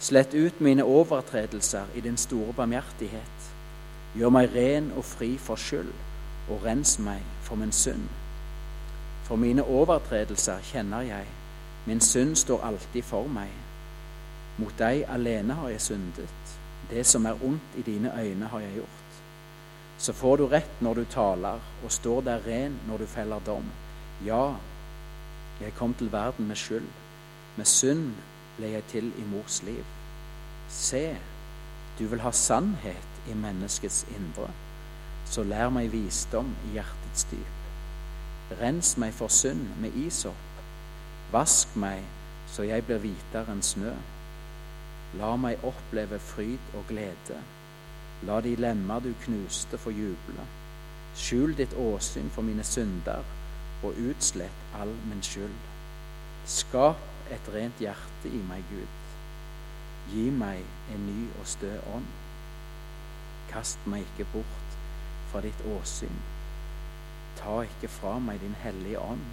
Slett 0.00 0.34
ut 0.34 0.60
mine 0.60 0.84
overtredelser 0.84 1.84
i 1.94 2.00
din 2.00 2.16
store 2.16 2.52
barmhjertighet. 2.52 3.48
Gjør 4.14 4.30
meg 4.30 4.54
ren 4.54 4.92
og 4.96 5.04
fri 5.04 5.32
for 5.38 5.58
skyld, 5.58 5.90
og 6.48 6.64
rens 6.64 6.98
meg 6.98 7.24
for 7.42 7.56
min 7.56 7.72
synd. 7.72 8.06
For 9.26 9.36
mine 9.36 9.64
overtredelser 9.64 10.62
kjenner 10.70 11.00
jeg, 11.00 11.26
min 11.86 12.00
synd 12.00 12.36
står 12.36 12.64
alltid 12.64 13.02
for 13.02 13.26
meg. 13.28 13.50
Mot 14.58 14.72
deg 14.78 15.04
alene 15.08 15.54
har 15.58 15.74
jeg 15.74 15.80
syndet, 15.80 16.54
det 16.90 17.04
som 17.06 17.26
er 17.26 17.44
ondt 17.44 17.76
i 17.76 17.82
dine 17.82 18.14
øyne 18.20 18.46
har 18.46 18.60
jeg 18.60 18.74
gjort. 18.80 19.18
Så 19.98 20.12
får 20.12 20.36
du 20.36 20.46
rett 20.46 20.80
når 20.80 20.94
du 20.94 21.04
taler, 21.10 21.60
og 21.84 21.92
står 21.92 22.20
der 22.20 22.46
ren 22.46 22.78
når 22.86 22.98
du 22.98 23.06
feller 23.06 23.42
dom. 23.46 23.66
Ja, 24.24 24.54
jeg 25.60 25.74
kom 25.74 25.94
til 25.94 26.12
verden 26.12 26.46
med 26.48 26.56
skyld 26.56 26.86
med 27.58 27.66
synd 27.66 28.12
ble 28.56 28.72
jeg 28.76 28.86
til 28.92 29.12
i 29.18 29.24
mors 29.32 29.60
liv. 29.66 29.84
Se, 30.70 31.04
du 31.98 32.06
vil 32.06 32.22
ha 32.22 32.30
sannhet 32.34 33.22
i 33.28 33.34
menneskets 33.34 34.04
indre, 34.14 34.50
så 35.26 35.42
lær 35.42 35.72
meg 35.74 35.90
visdom 35.92 36.54
i 36.68 36.76
hjertets 36.76 37.26
dyp. 37.32 37.64
Rens 38.60 38.94
meg 39.02 39.12
for 39.16 39.32
synd 39.32 39.66
med 39.82 39.96
isopp. 40.06 40.62
Vask 41.34 41.74
meg 41.76 42.06
så 42.52 42.64
jeg 42.64 42.84
blir 42.86 43.00
hvitere 43.02 43.52
enn 43.52 43.64
snø. 43.64 43.92
La 45.20 45.34
meg 45.40 45.64
oppleve 45.66 46.18
fryd 46.20 46.72
og 46.78 46.86
glede. 46.88 47.40
La 48.28 48.40
de 48.44 48.54
lemmer 48.58 49.02
du 49.04 49.12
knuste, 49.24 49.78
få 49.78 49.92
juble. 49.94 50.46
Skjul 51.18 51.54
ditt 51.58 51.74
åsyn 51.78 52.30
for 52.34 52.46
mine 52.46 52.64
synder, 52.66 53.24
og 53.82 54.00
utslett 54.08 54.64
all 54.78 54.94
min 55.10 55.22
skyld. 55.22 55.60
Skap 56.48 57.17
et 57.34 57.50
rent 57.52 57.80
hjerte 57.82 58.30
i 58.30 58.40
meg, 58.48 58.64
Gud. 58.70 58.96
Gi 60.12 60.28
meg 60.32 60.64
en 60.94 61.04
ny 61.08 61.26
og 61.40 61.46
stø 61.48 61.74
ånd. 61.92 62.08
Kast 63.50 63.84
meg 63.88 64.06
ikke 64.06 64.28
bort 64.32 64.76
fra 65.30 65.42
ditt 65.44 65.60
åsyn. 65.68 66.22
Ta 67.40 67.60
ikke 67.66 67.90
fra 67.92 68.16
meg 68.22 68.40
din 68.44 68.56
hellige 68.62 69.02
ånd. 69.02 69.26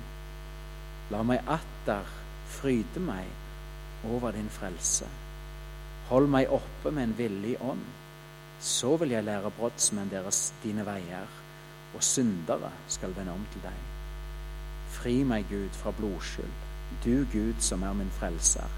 La 1.14 1.22
meg 1.24 1.48
atter 1.52 2.10
fryde 2.58 3.02
meg 3.04 4.06
over 4.12 4.36
din 4.36 4.52
frelse. 4.52 5.08
Hold 6.10 6.30
meg 6.30 6.52
oppe 6.54 6.92
med 6.92 7.10
en 7.10 7.18
villig 7.18 7.56
ånd. 7.62 7.88
Så 8.62 8.96
vil 9.02 9.12
jeg 9.16 9.26
lære 9.28 9.52
brottsmenn 9.58 10.12
deres 10.12 10.48
dine 10.64 10.86
veier, 10.88 11.28
og 11.96 12.04
syndere 12.04 12.72
skal 12.92 13.16
vende 13.16 13.34
om 13.36 13.44
til 13.54 13.66
deg. 13.66 13.82
Fri 14.96 15.18
meg, 15.28 15.48
Gud, 15.52 15.76
fra 15.76 15.92
blodskyld 15.96 16.75
du 17.04 17.26
Gud 17.32 17.62
som 17.64 17.84
er 17.84 17.94
min 17.94 18.12
frelser. 18.20 18.70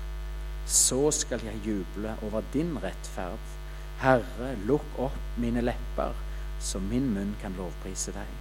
Så 0.65 1.11
skal 1.11 1.43
jeg 1.45 1.61
juble 1.65 2.15
over 2.27 2.43
din 2.53 2.75
rettferd. 2.83 3.53
Herre, 4.01 4.51
lukk 4.67 4.99
opp 5.01 5.39
mine 5.41 5.63
lepper, 5.63 6.13
så 6.59 6.79
min 6.79 7.07
munn 7.13 7.33
kan 7.41 7.55
lovprise 7.57 8.13
deg. 8.15 8.35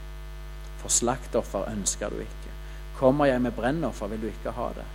For 0.82 0.92
slaktoffer 0.92 1.68
ønsker 1.70 2.12
du 2.12 2.20
ikke. 2.24 2.52
Kommer 2.98 3.30
jeg 3.30 3.42
med 3.42 3.56
brennoffer, 3.56 4.10
vil 4.12 4.26
du 4.26 4.28
ikke 4.30 4.54
ha 4.56 4.68
det. 4.76 4.86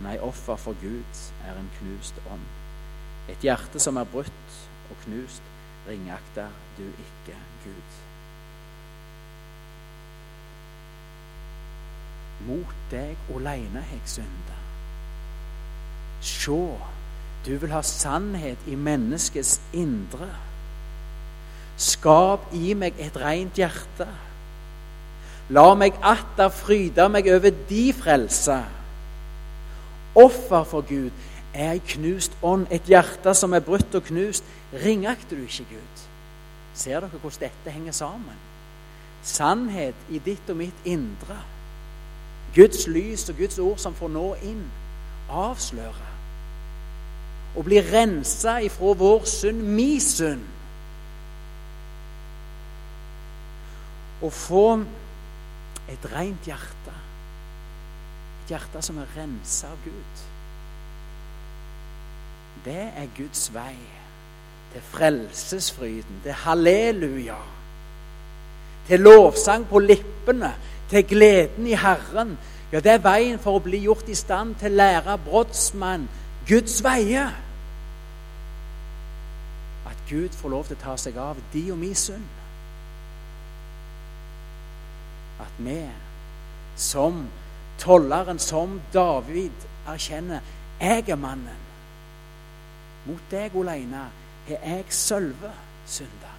Nei, 0.00 0.16
offer 0.24 0.56
for 0.56 0.78
Gud 0.80 1.24
er 1.44 1.58
en 1.60 1.70
knust 1.78 2.18
ånd. 2.32 2.46
Et 3.28 3.44
hjerte 3.44 3.82
som 3.82 3.98
er 4.00 4.08
brutt 4.08 4.60
og 4.90 5.02
knust, 5.04 5.42
ringakter 5.88 6.48
du 6.78 6.86
ikke 6.88 7.36
Gud. 7.64 8.00
Mot 12.48 12.76
deg 12.90 13.18
aleine 13.34 13.82
har 13.84 13.98
jeg 13.98 14.14
synda. 14.16 14.56
Sjå, 16.24 16.76
du 17.46 17.52
vil 17.56 17.72
ha 17.72 17.82
sannhet 17.84 18.68
i 18.68 18.76
menneskets 18.76 19.58
indre. 19.76 20.28
Skap 21.80 22.50
i 22.56 22.74
meg 22.76 22.98
et 23.00 23.16
rent 23.20 23.56
hjerte. 23.56 24.08
La 25.50 25.66
meg 25.74 25.96
atter 26.04 26.52
fryde 26.52 27.08
meg 27.10 27.28
over 27.32 27.54
de 27.70 27.86
frelse. 27.96 28.58
Offer 30.20 30.66
for 30.68 30.86
Gud 30.86 31.10
er 31.54 31.72
ei 31.74 31.80
knust 31.94 32.36
ånd, 32.46 32.68
et 32.70 32.86
hjerte 32.86 33.34
som 33.34 33.54
er 33.56 33.64
brutt 33.64 33.94
og 33.96 34.04
knust, 34.06 34.44
ringakter 34.84 35.40
du 35.40 35.46
ikke 35.48 35.66
Gud. 35.72 36.04
Ser 36.74 37.00
dere 37.00 37.18
hvordan 37.18 37.48
dette 37.48 37.74
henger 37.74 37.96
sammen? 37.96 38.36
Sannhet 39.26 39.96
i 40.10 40.20
ditt 40.22 40.52
og 40.52 40.60
mitt 40.60 40.86
indre. 40.88 41.40
Guds 42.54 42.86
lys 42.86 43.28
og 43.28 43.36
Guds 43.38 43.58
ord 43.58 43.78
som 43.78 43.94
får 43.94 44.10
nå 44.10 44.26
inn, 44.46 44.62
avsløre. 45.30 46.08
Og 47.58 47.66
bli 47.66 47.80
rensa 47.82 48.58
ifra 48.62 48.94
vår 48.98 49.26
synd, 49.30 49.62
mi 49.74 49.92
synd. 50.02 50.42
Å 54.20 54.30
få 54.30 54.64
et 55.90 56.10
rent 56.12 56.46
hjerte. 56.46 56.96
Et 58.42 58.52
hjerte 58.54 58.82
som 58.84 58.98
er 59.02 59.16
rensa 59.16 59.70
av 59.70 59.86
Gud. 59.86 60.26
Det 62.66 62.82
er 63.00 63.14
Guds 63.16 63.48
vei 63.54 63.78
til 64.72 64.84
frelsesfryden, 64.92 66.20
til 66.22 66.36
halleluja. 66.44 67.38
Til 68.90 69.04
lovsang 69.06 69.68
på 69.70 69.78
lippene, 69.78 70.50
til 70.90 71.04
gleden 71.06 71.68
i 71.70 71.76
Herren. 71.78 72.34
Ja, 72.72 72.80
det 72.82 72.96
er 72.96 73.04
veien 73.04 73.38
for 73.38 73.58
å 73.58 73.62
bli 73.62 73.84
gjort 73.84 74.10
i 74.10 74.16
stand 74.18 74.56
til 74.58 74.74
å 74.74 74.80
lære 74.80 75.14
brotsmann 75.22 76.08
Guds 76.48 76.80
veier. 76.82 77.30
At 79.86 80.02
Gud 80.10 80.34
får 80.34 80.54
lov 80.54 80.66
til 80.66 80.78
å 80.78 80.82
ta 80.82 80.96
seg 80.98 81.18
av 81.22 81.38
de 81.52 81.64
og 81.70 81.78
mi 81.78 81.92
synd. 81.94 82.26
At 85.40 85.54
vi 85.62 85.80
som 86.80 87.24
tolleren, 87.78 88.38
som 88.38 88.80
David, 88.92 89.66
erkjenner 89.88 90.42
jeg 90.80 91.08
er 91.08 91.20
mannen. 91.20 91.62
Mot 93.06 93.30
deg 93.30 93.54
alene 93.56 94.08
har 94.48 94.66
jeg 94.74 94.84
sølve 94.94 95.54
synda. 95.88 96.29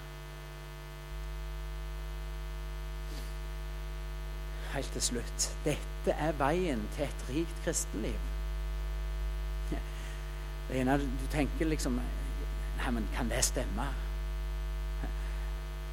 Helt 4.72 4.92
til 4.92 5.02
slutt 5.02 5.48
dette 5.64 6.14
er 6.16 6.36
veien 6.38 6.82
til 6.96 7.04
et 7.04 7.24
rikt 7.28 7.64
kristenliv. 7.64 8.18
Det 9.70 10.80
ene 10.80 10.98
du 10.98 11.26
tenker 11.32 11.68
liksom 11.68 11.98
Nei, 12.82 12.90
men 12.90 13.04
kan 13.14 13.28
det 13.30 13.44
stemme? 13.44 13.84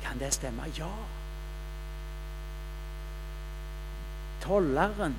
Kan 0.01 0.19
det 0.19 0.31
stemme? 0.33 0.63
Ja. 0.77 0.89
Tolleren 4.41 5.17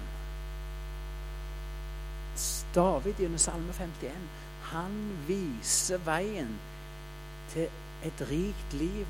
David 2.75 3.21
gjennom 3.21 3.39
Salme 3.39 3.73
51 3.77 4.31
han 4.71 4.97
viser 5.27 5.99
veien 6.07 6.53
til 7.51 7.67
et 8.07 8.23
rikt 8.31 8.75
liv 8.79 9.07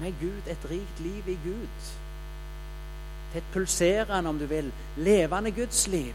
med 0.00 0.14
Gud, 0.20 0.48
et 0.48 0.70
rikt 0.70 1.00
liv 1.04 1.28
i 1.28 1.36
Gud. 1.44 1.90
Et 3.34 3.42
pulserende, 3.52 4.28
om 4.28 4.38
du 4.38 4.46
vil, 4.46 4.72
levende 4.96 5.50
gudsliv. 5.50 6.14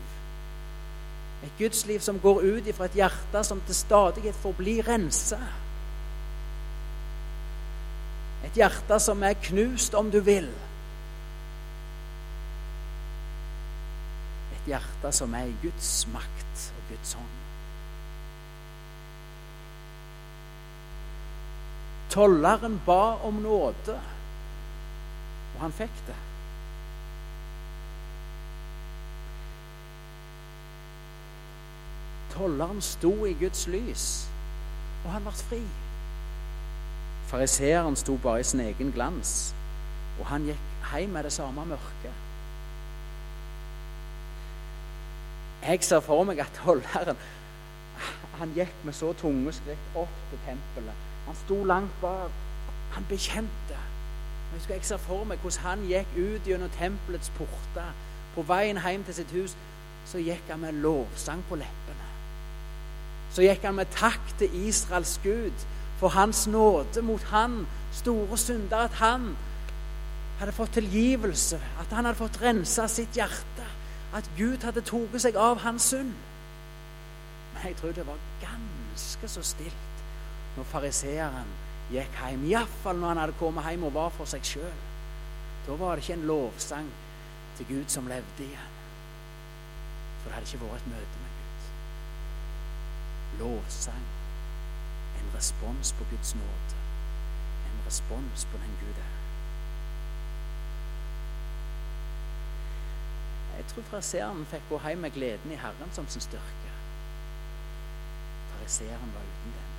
Et 1.44 1.52
gudsliv 1.60 2.00
som 2.00 2.20
går 2.20 2.42
ut 2.44 2.68
ifra 2.68 2.88
et 2.90 2.98
hjerte 3.00 3.44
som 3.48 3.62
til 3.68 3.76
stadighet 3.76 4.36
får 4.36 4.56
bli 4.58 4.80
rensa. 4.84 5.40
Et 8.48 8.56
hjerte 8.56 9.00
som 9.04 9.24
er 9.24 9.40
knust, 9.50 9.96
om 9.96 10.12
du 10.12 10.20
vil. 10.24 10.48
Et 14.56 14.72
hjerte 14.72 15.12
som 15.16 15.36
er 15.36 15.52
i 15.52 15.58
Guds 15.64 15.92
makt 16.14 16.66
og 16.78 16.94
Guds 16.94 17.14
hånd. 17.20 17.36
Tolleren 22.10 22.80
ba 22.86 23.20
om 23.28 23.44
nåde, 23.44 24.00
og 25.54 25.62
han 25.62 25.76
fikk 25.78 26.02
det. 26.08 26.18
Tolleren 32.40 32.80
sto 32.82 33.12
i 33.28 33.34
Guds 33.36 33.66
lys, 33.68 34.06
og 35.04 35.12
han 35.12 35.28
ble 35.28 35.34
fri. 35.36 35.60
Fariseeren 37.28 38.00
sto 38.00 38.16
bare 38.24 38.40
i 38.40 38.48
sin 38.48 38.64
egen 38.64 38.94
glans, 38.96 39.52
og 40.22 40.32
han 40.32 40.48
gikk 40.48 40.72
hjem 40.94 41.12
med 41.18 41.28
det 41.28 41.34
samme 41.36 41.68
mørket. 41.68 42.26
Jeg 45.68 45.84
ser 45.84 46.00
for 46.00 46.24
meg 46.24 46.40
at 46.40 46.56
tolleren 46.64 47.20
han 48.40 48.56
gikk 48.56 48.74
med 48.88 48.96
så 48.96 49.12
tunge 49.20 49.52
skritt 49.54 50.00
opp 50.00 50.18
til 50.32 50.40
tempelet 50.48 51.06
han 51.30 51.38
sto 51.46 51.64
langt 51.64 52.02
bak. 52.02 52.32
Han 52.92 53.06
bekjente. 53.10 53.78
Jeg, 54.70 54.80
ser 54.82 54.98
for 54.98 55.24
meg 55.30 55.38
hvordan 55.38 55.62
han 55.62 55.84
gikk 55.86 56.16
ut 56.18 56.48
gjennom 56.50 56.72
tempelets 56.74 57.30
porter. 57.38 57.92
På 58.34 58.42
veien 58.50 58.82
hjem 58.82 59.04
til 59.06 59.20
sitt 59.20 59.34
hus 59.38 59.54
så 60.10 60.18
gikk 60.18 60.50
han 60.50 60.64
med 60.64 60.82
lovsang 60.82 61.44
på 61.50 61.60
leppene. 61.62 62.09
Så 63.34 63.46
gikk 63.46 63.66
han 63.68 63.78
med 63.78 63.92
takk 63.94 64.32
til 64.40 64.56
Israels 64.68 65.20
Gud 65.24 65.66
for 66.00 66.16
hans 66.16 66.48
nåde 66.48 67.02
mot 67.06 67.24
han, 67.30 67.66
store 67.94 68.38
synder, 68.38 68.88
at 68.88 68.98
han 69.02 69.34
hadde 70.40 70.56
fått 70.56 70.78
tilgivelse, 70.80 71.60
at 71.80 71.94
han 71.94 72.08
hadde 72.08 72.18
fått 72.18 72.42
rensa 72.42 72.88
sitt 72.88 73.18
hjerte, 73.18 73.66
at 74.16 74.30
Gud 74.38 74.64
hadde 74.64 74.82
tatt 74.88 75.22
seg 75.22 75.38
av 75.38 75.60
hans 75.66 75.92
synd. 75.92 76.14
Men 77.54 77.68
jeg 77.68 77.76
tror 77.82 77.94
det 77.94 78.08
var 78.08 78.22
ganske 78.42 79.30
så 79.30 79.44
stilt 79.44 80.04
når 80.56 80.70
fariseeren 80.72 81.52
gikk 81.92 82.16
hjem. 82.24 82.46
Iallfall 82.54 83.02
når 83.02 83.14
han 83.14 83.24
hadde 83.26 83.40
kommet 83.42 83.68
hjem 83.68 83.88
og 83.90 83.96
var 83.98 84.14
for 84.16 84.30
seg 84.30 84.46
sjøl. 84.48 84.84
Da 85.68 85.78
var 85.78 85.98
det 85.98 86.06
ikke 86.06 86.18
en 86.22 86.28
lovsang 86.30 86.92
til 87.58 87.68
Gud 87.70 87.92
som 87.92 88.08
levde 88.08 88.46
igjen. 88.46 88.76
For 90.22 90.30
det 90.30 90.38
hadde 90.38 90.54
ikke 90.54 90.64
vært 90.64 90.86
et 90.86 90.94
møte. 90.94 91.19
Lovsang. 93.38 94.06
En 95.20 95.32
respons 95.36 95.94
på 95.94 96.04
Guds 96.12 96.36
nåde. 96.36 96.76
En 97.70 97.86
respons 97.86 98.46
på 98.52 98.58
den 98.58 98.78
Gud 98.82 98.98
er. 98.98 99.16
Jeg 103.60 103.66
tror 103.68 103.84
fariseeren 103.84 104.46
fikk 104.48 104.70
gå 104.70 104.78
hjem 104.86 105.02
med 105.04 105.12
gleden 105.12 105.52
i 105.52 105.60
Herren 105.60 105.92
som 105.92 106.08
sin 106.08 106.24
styrke. 106.24 106.72
Fariseeren 108.54 109.12
var 109.16 109.26
uten 109.28 109.56
den. 109.58 109.70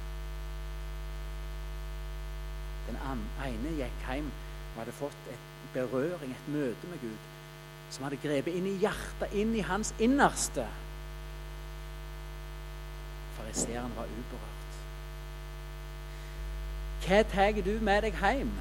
Den 2.90 2.98
ene 3.46 3.72
gikk 3.78 4.04
hjem 4.08 4.28
og 4.74 4.82
hadde 4.82 4.92
fått 4.98 5.30
et 5.32 5.48
berøring, 5.74 6.32
et 6.32 6.52
møte 6.52 6.90
med 6.90 7.00
Gud, 7.02 7.26
som 7.90 8.04
hadde 8.06 8.20
grepet 8.22 8.54
inn 8.54 8.68
i 8.68 8.76
hjertet, 8.82 9.32
inn 9.32 9.54
i 9.56 9.64
hans 9.66 9.94
innerste. 9.98 10.66
Fariseeren 13.40 13.96
var 13.96 14.04
uberørt. 14.04 14.76
Hva 17.06 17.22
tar 17.32 17.62
du 17.64 17.72
med 17.80 18.04
deg 18.04 18.18
hjem 18.20 18.52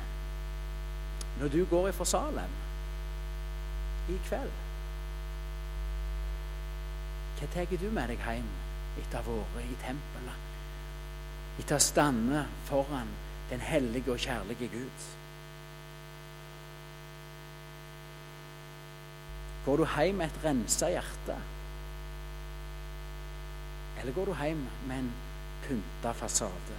når 1.40 1.52
du 1.52 1.60
går 1.72 1.90
ifra 1.90 2.06
Salem 2.08 2.56
i 4.10 4.16
kveld? 4.30 4.56
Hva 7.40 7.52
tar 7.54 7.76
du 7.76 7.90
med 7.92 8.14
deg 8.14 8.24
hjem 8.24 8.48
etter 9.04 9.28
å 9.28 9.36
ha 9.42 9.52
vært 9.58 9.76
i 9.76 9.78
tempelet, 9.84 10.48
etter 11.60 11.76
å 11.76 11.84
stande 11.84 12.46
foran 12.72 13.12
den 13.52 13.62
hellige 13.64 14.16
og 14.16 14.24
kjærlige 14.24 14.72
Gud. 14.72 15.06
Går 19.66 19.84
du 19.84 19.88
hjem 19.98 20.22
med 20.24 20.32
et 20.32 20.44
rensa 20.44 20.92
hjerte? 20.96 21.40
Eller 24.00 24.16
går 24.16 24.26
du 24.26 24.34
hjem 24.40 24.64
med 24.88 24.98
en 24.98 25.12
pynta 25.64 26.14
fasade? 26.16 26.78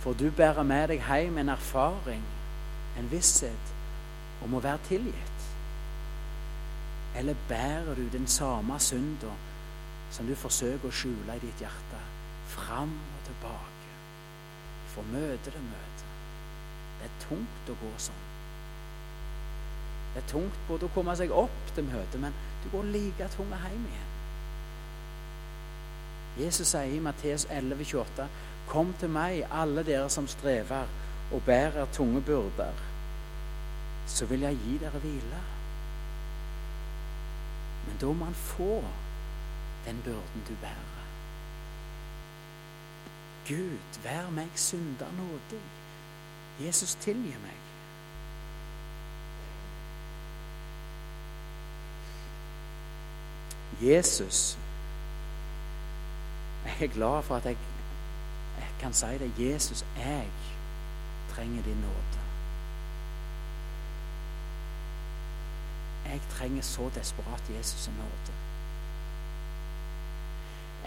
For 0.00 0.12
du 0.12 0.30
bærer 0.30 0.62
med 0.62 0.88
deg 0.88 1.04
hjem 1.04 1.38
en 1.38 1.52
erfaring, 1.52 2.24
en 2.98 3.10
visshet 3.10 3.72
om 4.44 4.54
å 4.54 4.62
være 4.64 4.84
tilgitt. 4.88 5.46
Eller 7.16 7.46
bærer 7.48 7.94
du 7.96 8.08
den 8.12 8.26
samme 8.26 8.80
synda 8.80 9.32
som 10.10 10.28
du 10.28 10.36
forsøker 10.36 10.88
å 10.88 10.94
skjule 10.94 11.36
i 11.36 11.42
ditt 11.42 11.64
hjerte, 11.64 12.04
fram 12.52 12.92
og 12.92 13.24
tilbake? 13.26 13.76
fra 14.96 15.04
møte 15.12 15.50
til 15.50 15.60
møte. 15.60 16.04
Det 16.98 17.08
er 17.08 17.16
tungt 17.28 17.70
å 17.72 17.76
gå 17.82 17.92
sånn. 18.00 18.22
Det 20.14 20.22
er 20.22 20.28
tungt 20.30 20.60
både 20.68 20.88
å 20.88 20.94
komme 20.94 21.16
seg 21.18 21.34
opp 21.36 21.72
til 21.76 21.84
møtet, 21.84 22.16
men 22.22 22.36
du 22.62 22.70
går 22.72 22.88
like 22.94 23.28
tung 23.34 23.52
hjem 23.52 23.82
igjen. 23.90 24.14
Jesus 26.38 26.68
sier 26.68 26.92
i 26.92 26.98
Matteus 27.00 27.46
11, 27.50 27.84
28, 27.84 28.28
Kom 28.66 28.94
til 29.00 29.10
meg, 29.10 29.46
alle 29.52 29.84
dere 29.86 30.08
som 30.10 30.26
strever 30.28 30.88
og 31.32 31.42
bærer 31.46 31.86
tunge 31.92 32.20
byrder, 32.22 32.72
så 34.06 34.26
vil 34.26 34.40
jeg 34.40 34.58
gi 34.64 34.78
dere 34.78 34.98
hvile. 34.98 35.40
Men 37.86 37.96
da 38.00 38.06
må 38.06 38.24
han 38.24 38.34
få 38.34 38.84
den 39.86 40.02
byrden 40.04 40.44
du 40.48 40.54
bærer. 40.60 40.92
Gud, 43.48 44.02
vær 44.02 44.30
meg 44.30 44.50
synder 44.54 45.12
nådig. 45.18 45.62
Jesus, 46.60 46.94
tilgi 46.94 47.36
meg. 47.42 47.62
Jesus 53.80 54.58
Jeg 56.80 56.88
er 56.88 56.92
glad 56.92 57.22
for 57.22 57.36
at 57.36 57.44
jeg, 57.44 57.56
jeg 58.58 58.68
kan 58.80 58.92
si 58.92 59.06
det. 59.06 59.32
Jesus, 59.38 59.84
jeg 59.96 60.28
trenger 61.30 61.62
din 61.62 61.76
nåde. 61.76 62.20
Jeg 66.06 66.20
trenger 66.30 66.62
så 66.62 66.90
desperat 66.94 67.42
Jesus' 67.50 67.90
nåde. 67.90 68.32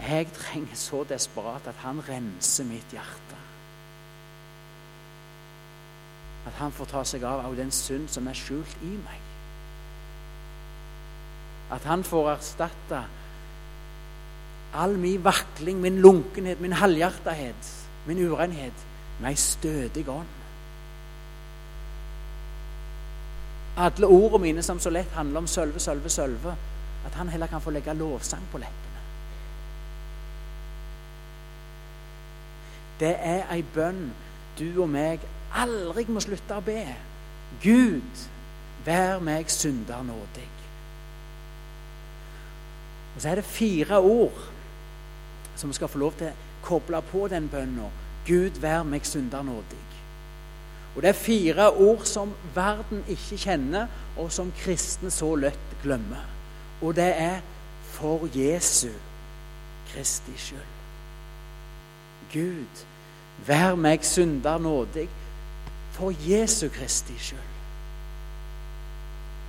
Jeg 0.08 0.26
trenger 0.32 0.74
så 0.74 1.04
desperat 1.04 1.66
at 1.66 1.74
han 1.74 2.08
renser 2.08 2.64
mitt 2.64 2.86
hjerte. 2.90 3.36
At 6.46 6.52
han 6.52 6.72
får 6.72 6.84
ta 6.84 7.04
seg 7.04 7.22
av, 7.22 7.44
av 7.44 7.56
den 7.56 7.70
synd 7.70 8.08
som 8.08 8.26
er 8.26 8.38
skjult 8.38 8.78
i 8.82 8.94
meg. 8.96 9.26
At 11.70 11.84
han 11.84 12.04
får 12.04 12.30
erstatte 12.30 13.04
all 14.74 14.98
min 14.98 15.24
vakling, 15.24 15.80
min 15.80 16.00
lunkenhet, 16.00 16.60
min 16.60 16.72
halvhjertethet, 16.72 17.70
min 18.06 18.18
urenhet 18.28 18.86
med 19.20 19.30
ei 19.30 19.36
stødig 19.36 20.08
ånd. 20.08 20.36
Alle 23.76 24.06
ordene 24.06 24.42
mine 24.42 24.62
som 24.62 24.80
så 24.80 24.90
lett 24.90 25.12
handler 25.14 25.42
om 25.42 25.46
sølve, 25.46 25.80
sølve, 25.80 26.08
sølve, 26.08 26.54
at 27.06 27.14
han 27.14 27.28
heller 27.28 27.46
kan 27.46 27.60
få 27.60 27.70
legge 27.70 27.94
lovsang 27.94 28.42
på 28.52 28.58
leppene. 28.58 29.04
Det 33.00 33.14
er 33.16 33.46
ei 33.54 33.62
bønn 33.74 34.10
du 34.58 34.82
og 34.82 34.90
meg 34.92 35.22
aldri 35.56 36.04
må 36.12 36.20
slutte 36.20 36.58
å 36.58 36.64
be. 36.64 36.82
Gud, 37.62 38.24
vær 38.84 39.22
meg 39.24 39.50
synder 39.50 40.02
nådig. 40.04 40.48
Og 43.14 43.22
så 43.22 43.32
er 43.32 43.40
det 43.40 43.48
fire 43.48 43.98
ord 43.98 44.44
som 45.60 45.72
skal 45.76 45.90
få 45.92 46.00
lov 46.00 46.16
til 46.18 46.32
å 46.32 46.64
koble 46.64 47.02
på 47.12 47.28
den 47.28 47.48
bønna. 47.52 47.90
Gud, 48.26 48.58
vær 48.62 48.82
meg 48.88 49.06
synder 49.08 49.44
nådig. 49.44 49.86
Og 50.96 51.02
det 51.04 51.12
er 51.12 51.18
fire 51.20 51.70
ord 51.70 52.04
som 52.08 52.32
verden 52.54 53.04
ikke 53.08 53.38
kjenner, 53.38 53.86
og 54.18 54.32
som 54.32 54.50
kristne 54.58 55.12
så 55.14 55.34
lett 55.38 55.76
glemmer. 55.84 56.26
Og 56.82 56.96
det 56.96 57.12
er 57.14 57.40
for 57.92 58.26
Jesu 58.34 58.90
Kristi 59.92 60.34
skyld. 60.36 60.76
Gud, 62.32 62.86
Vær 63.46 63.74
meg 63.74 64.04
synder 64.04 64.58
nådig 64.58 65.08
for 65.90 66.12
Jesu 66.28 66.68
Kristi 66.68 67.16
skyld. 67.18 67.56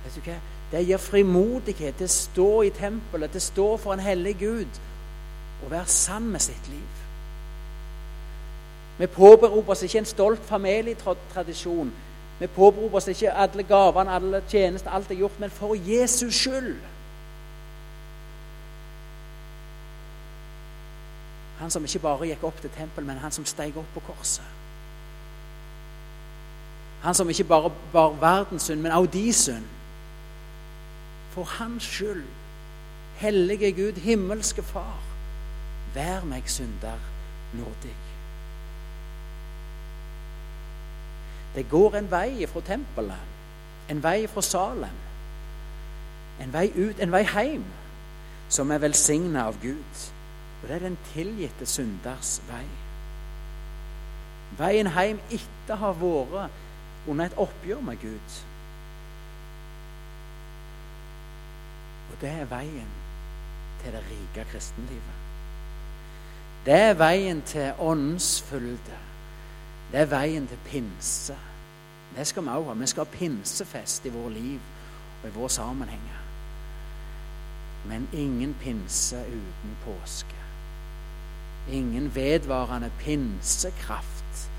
Vet 0.04 0.16
du 0.16 0.24
hva? 0.24 0.38
Det 0.72 0.80
gir 0.88 1.02
frimodighet 1.02 1.98
til 2.00 2.08
å 2.08 2.14
stå 2.14 2.48
i 2.64 2.70
tempelet, 2.72 3.34
til 3.34 3.42
å 3.42 3.48
stå 3.50 3.66
for 3.82 3.92
en 3.92 4.00
hellig 4.02 4.38
Gud 4.40 4.80
og 5.64 5.70
være 5.70 5.86
sann 5.86 6.30
med 6.30 6.40
sitt 6.40 6.68
liv. 6.68 7.02
Vi 8.98 9.06
påberoper 9.06 9.72
oss 9.72 9.82
ikke 9.82 9.98
en 9.98 10.04
stolt 10.04 10.44
familietradisjon. 10.44 11.92
Vi 12.38 12.46
påberoper 12.46 12.96
oss 12.96 13.08
ikke 13.08 13.32
alle 13.32 13.62
gavene, 13.62 14.12
alle 14.12 14.42
tjenester, 14.48 14.90
alt 14.90 15.10
er 15.10 15.14
gjort, 15.14 15.40
men 15.40 15.50
for 15.50 15.74
Jesus 15.74 16.34
skyld. 16.34 16.76
Han 21.58 21.70
som 21.70 21.84
ikke 21.84 22.02
bare 22.02 22.26
gikk 22.26 22.44
opp 22.44 22.60
til 22.60 22.70
tempelet, 22.74 23.06
men 23.06 23.22
han 23.22 23.30
som 23.30 23.46
steg 23.46 23.76
opp 23.78 23.94
på 23.94 24.02
korset. 24.08 24.44
Han 27.02 27.14
som 27.14 27.30
ikke 27.30 27.44
bare 27.44 27.70
bar 27.92 28.16
verdens 28.20 28.62
synd, 28.62 28.80
men 28.80 28.92
også 28.92 29.10
de 29.12 29.32
synd. 29.32 29.64
For 31.30 31.44
hans 31.44 31.82
skyld, 31.82 32.24
hellige 33.16 33.72
Gud, 33.72 33.92
himmelske 33.92 34.62
Far, 34.62 34.98
vær 35.94 36.24
meg 36.24 36.48
synder 36.50 36.98
nådig. 37.52 37.96
Det 41.54 41.68
går 41.68 41.96
en 41.96 42.10
vei 42.10 42.46
fra 42.48 42.60
tempelet, 42.64 43.28
en 43.88 44.02
vei 44.02 44.26
fra 44.26 44.42
Salem, 44.42 45.00
en 46.40 46.52
vei 46.52 46.70
ut, 46.76 47.00
en 47.00 47.12
vei 47.12 47.24
hjem, 47.28 47.64
som 48.48 48.70
er 48.70 48.80
velsigna 48.80 49.46
av 49.50 49.60
Gud. 49.62 50.06
Og 50.62 50.68
det 50.68 50.76
er 50.76 50.86
den 50.86 50.98
tilgitte 51.12 51.66
synders 51.66 52.38
vei. 52.48 52.64
Veien 54.58 54.90
hjem 54.92 55.20
etter 55.32 55.80
har 55.80 55.92
ha 55.92 56.00
vært 56.00 57.08
under 57.08 57.26
et 57.26 57.38
oppgjør 57.40 57.80
med 57.84 58.00
Gud. 58.00 58.38
Og 62.12 62.20
det 62.20 62.30
er 62.30 62.50
veien 62.50 62.94
til 63.82 63.96
det 63.96 64.04
rike 64.10 64.46
kristenlivet. 64.52 65.21
Det 66.66 66.74
er 66.74 66.94
veien 66.94 67.42
til 67.42 67.72
åndsfylde. 67.78 68.98
Det 69.92 70.00
er 70.00 70.10
veien 70.10 70.46
til 70.48 70.58
pinse. 70.64 71.36
Det 72.16 72.26
skal 72.26 72.44
vi 72.46 72.54
òg 72.54 72.68
ha. 72.70 72.74
Vi 72.78 72.86
skal 72.86 73.04
ha 73.04 73.16
pinsefest 73.16 74.06
i 74.06 74.12
vår 74.14 74.28
liv 74.28 74.60
og 75.22 75.28
i 75.28 75.32
vår 75.34 75.48
sammenhenger. 75.48 76.20
Men 77.86 78.08
ingen 78.12 78.54
pinse 78.60 79.18
uten 79.26 79.76
påske. 79.84 80.38
Ingen 81.70 82.14
vedvarende 82.14 82.90
pinsekraft 82.98 84.50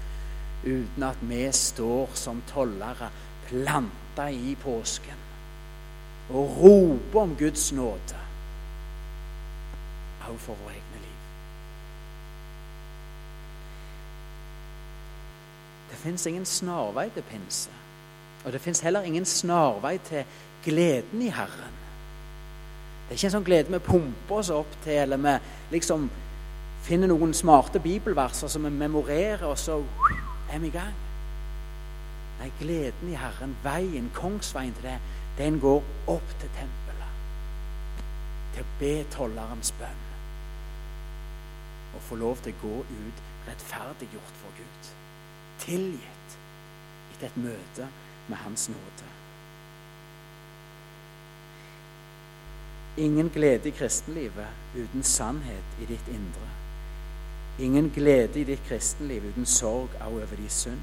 uten 0.64 1.04
at 1.04 1.18
vi 1.22 1.51
står 1.51 2.10
som 2.14 2.43
tollere 2.47 3.10
planta 3.47 4.28
i 4.32 4.56
påsken 4.56 5.20
og 6.30 6.58
roper 6.58 7.20
om 7.22 7.36
Guds 7.36 7.72
nåde 7.72 8.20
òg 10.24 10.39
for 10.39 10.56
vår 10.56 10.72
egne 10.72 10.99
liv. 11.01 11.20
Det 15.89 15.93
fins 16.04 16.26
ingen 16.28 16.45
snarvei 16.45 17.08
til 17.16 17.24
pinse. 17.30 17.72
Og 18.45 18.51
det 18.51 18.62
fins 18.62 18.84
heller 18.84 19.08
ingen 19.08 19.26
snarvei 19.26 19.97
til 20.04 20.26
gleden 20.66 21.22
i 21.22 21.30
Herren. 21.32 21.80
Det 23.04 23.16
er 23.16 23.20
ikke 23.20 23.30
en 23.30 23.36
sånn 23.38 23.47
glede 23.47 23.72
vi 23.72 23.80
pumper 23.84 24.39
oss 24.39 24.51
opp 24.54 24.76
til, 24.84 24.99
eller 25.04 25.20
vi 25.22 25.78
liksom 25.78 26.10
finner 26.84 27.08
noen 27.12 27.34
smarte 27.36 27.80
bibelverser 27.84 28.51
som 28.51 28.68
vi 28.68 28.72
memorerer, 28.76 29.45
og 29.47 29.58
så 29.60 29.80
er 30.51 30.64
vi 30.64 30.72
i 30.72 30.76
gang. 30.76 30.95
Nei, 32.39 32.49
gleden 32.60 33.12
i 33.12 33.20
Herren, 33.20 33.56
veien, 33.64 34.10
kongsveien 34.16 34.74
til 34.80 34.89
det, 34.89 34.97
den 35.38 35.60
går 35.64 35.84
opp 36.12 36.34
til 36.41 36.51
tempelet. 36.58 37.22
Til 38.56 38.66
å 38.66 38.74
be 38.82 38.95
tollerens 39.14 39.72
bønn. 39.80 40.04
Og 41.93 42.04
få 42.10 42.20
lov 42.20 42.43
til 42.43 42.56
å 42.56 42.62
gå 42.66 42.76
ut 42.89 43.24
rettferdiggjort 43.47 44.41
for 44.41 44.60
Gud. 44.60 44.91
Tilgitt 45.64 46.39
etter 47.14 47.30
et 47.30 47.38
møte 47.39 47.88
med 48.28 48.38
Hans 48.38 48.70
nåde. 48.70 49.11
Ingen 52.97 53.30
glede 53.34 53.70
i 53.70 53.74
kristenlivet 53.74 54.76
uten 54.76 55.03
sannhet 55.03 55.80
i 55.82 55.86
ditt 55.89 56.07
indre. 56.14 56.49
Ingen 57.59 57.89
glede 57.95 58.39
i 58.39 58.43
ditt 58.43 58.61
kristenliv 58.68 59.26
uten 59.30 59.45
sorg 59.45 59.95
av 60.01 60.14
over 60.14 60.36
din 60.38 60.49
synd. 60.49 60.82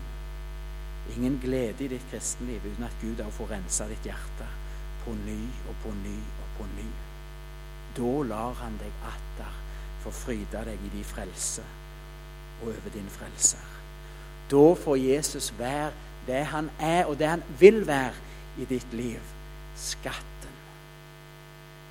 Ingen 1.16 1.38
glede 1.42 1.84
i 1.84 1.88
ditt 1.88 2.06
kristenliv 2.10 2.66
uten 2.66 2.84
at 2.84 2.96
Gud 3.02 3.22
har 3.22 3.30
fått 3.30 3.50
rensa 3.50 3.88
ditt 3.90 4.06
hjerte 4.06 4.48
på 5.04 5.14
ny 5.24 5.38
og 5.68 5.74
på 5.84 5.94
ny 6.02 6.16
og 6.16 6.54
på 6.58 6.68
ny. 6.76 6.88
Da 7.96 8.14
lar 8.30 8.54
han 8.62 8.78
deg 8.78 9.04
atter 9.06 9.58
få 10.04 10.10
fryde 10.14 10.64
deg 10.64 10.86
i 10.86 10.94
din 10.96 11.04
frelse 11.04 11.66
og 12.62 12.68
over 12.72 12.94
din 12.94 13.10
frelser. 13.10 13.79
Da 14.50 14.74
får 14.74 14.96
Jesus 14.96 15.52
være 15.58 15.92
det 16.26 16.44
han 16.44 16.70
er, 16.80 17.04
og 17.04 17.18
det 17.18 17.28
han 17.28 17.42
vil 17.58 17.86
være 17.86 18.14
i 18.58 18.64
ditt 18.64 18.92
liv. 18.92 19.20
Skatten. 19.76 20.56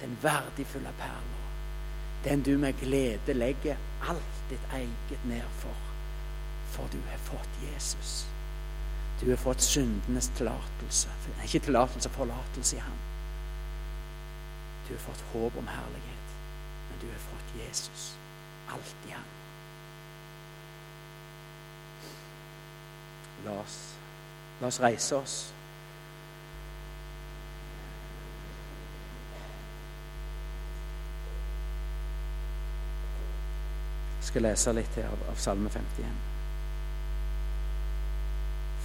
Den 0.01 0.17
verdifulle 0.21 0.93
perla. 0.99 1.39
Den 2.23 2.41
du 2.43 2.57
med 2.57 2.73
glede 2.81 3.33
legger 3.33 3.75
alt 4.09 4.43
ditt 4.49 4.73
eget 4.73 5.25
ned 5.25 5.47
for. 5.61 5.75
For 6.69 6.87
du 6.93 6.99
har 7.09 7.17
fått 7.17 7.63
Jesus. 7.63 8.27
Du 9.21 9.29
har 9.29 9.37
fått 9.37 9.61
syndenes 9.61 10.31
tillatelse. 10.37 11.09
Ikke 11.43 11.59
tillatelse, 11.59 12.09
forlatelse 12.09 12.75
i 12.75 12.79
ham. 12.79 12.99
Du 14.87 14.93
har 14.93 15.01
fått 15.01 15.25
håp 15.33 15.57
om 15.57 15.67
herlighet, 15.67 16.37
men 16.89 17.01
du 17.01 17.07
har 17.11 17.19
fått 17.19 17.59
Jesus. 17.67 18.15
Alt 18.69 18.95
i 19.07 19.11
ham. 19.11 19.38
La 23.45 23.51
oss, 23.51 23.77
la 24.61 24.67
oss 24.67 24.79
reise 24.81 25.15
oss. 25.15 25.37
Jeg 34.19 34.27
skal 34.31 34.45
lese 34.45 34.73
litt 34.77 34.99
her 34.99 35.07
av, 35.09 35.21
av 35.31 35.39
Salme 35.41 35.69
51. 35.73 36.19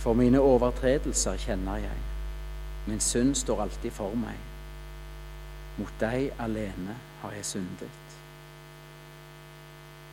For 0.05 0.17
mine 0.17 0.41
overtredelser 0.41 1.37
kjenner 1.41 1.83
jeg. 1.83 2.01
Min 2.87 3.01
synd 3.01 3.35
står 3.35 3.63
alltid 3.63 3.93
for 3.93 4.17
meg. 4.17 4.41
Mot 5.77 5.95
deg 6.01 6.31
alene 6.39 6.97
har 7.23 7.33
jeg 7.35 7.49
syndet. 7.49 8.19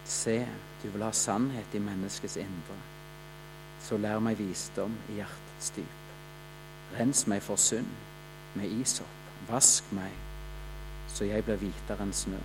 Se, 0.07 0.37
du 0.83 0.87
vil 0.89 1.03
ha 1.03 1.11
sannhet 1.15 1.75
i 1.75 1.83
menneskets 1.83 2.37
indre. 2.41 2.77
Så 3.81 3.97
lær 3.97 4.19
meg 4.23 4.37
visdom 4.39 4.93
i 5.09 5.19
hjertets 5.19 5.71
dyp. 5.75 6.01
Rens 6.97 7.25
meg 7.27 7.41
for 7.43 7.59
synd 7.59 7.89
med 8.55 8.73
isopp. 8.81 9.17
Vask 9.49 9.87
meg, 9.95 10.13
så 11.09 11.25
jeg 11.25 11.43
blir 11.43 11.57
hvitere 11.59 12.05
enn 12.05 12.13
snø. 12.13 12.39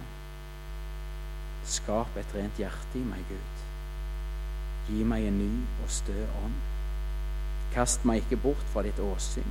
Skap 1.66 2.16
et 2.16 2.32
rent 2.34 2.58
hjerte 2.60 2.98
i 2.98 3.04
meg, 3.04 3.24
Gud. 3.28 3.64
Gi 4.88 5.04
meg 5.04 5.26
en 5.28 5.38
ny 5.42 5.50
og 5.84 5.90
stø 5.90 6.16
ånd. 6.44 6.56
Kast 7.74 8.06
meg 8.08 8.22
ikke 8.22 8.38
bort 8.46 8.68
fra 8.72 8.84
ditt 8.86 9.00
åsyn. 9.02 9.50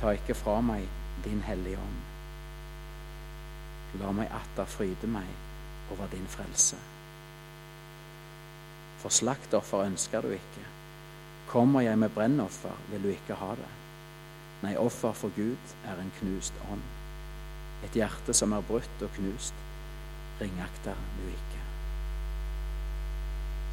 Ta 0.00 0.14
ikke 0.16 0.36
fra 0.38 0.60
meg 0.62 0.86
din 1.24 1.42
hellige 1.42 1.82
ånd. 1.82 1.98
La 4.00 4.14
meg 4.14 4.30
atter 4.32 4.68
fryde 4.70 5.10
meg 5.10 5.28
over 5.92 6.06
din 6.12 6.26
frelse. 6.30 6.78
For 9.02 9.14
slaktoffer 9.14 9.86
ønsker 9.90 10.22
du 10.22 10.30
ikke. 10.36 10.64
Kommer 11.48 11.80
jeg 11.80 11.98
med 11.98 12.12
brennoffer, 12.12 12.76
vil 12.90 13.02
du 13.02 13.08
ikke 13.08 13.34
ha 13.40 13.54
det. 13.56 13.68
Nei, 14.62 14.74
offer 14.76 15.14
for 15.16 15.32
Gud 15.36 15.74
er 15.86 16.00
en 16.00 16.12
knust 16.18 16.54
ånd. 16.72 16.82
Et 17.86 17.94
hjerte 17.96 18.34
som 18.34 18.52
er 18.52 18.64
brutt 18.68 19.04
og 19.06 19.12
knust, 19.16 19.54
ringakter 20.40 20.98
du 21.18 21.28
ikke. 21.30 21.60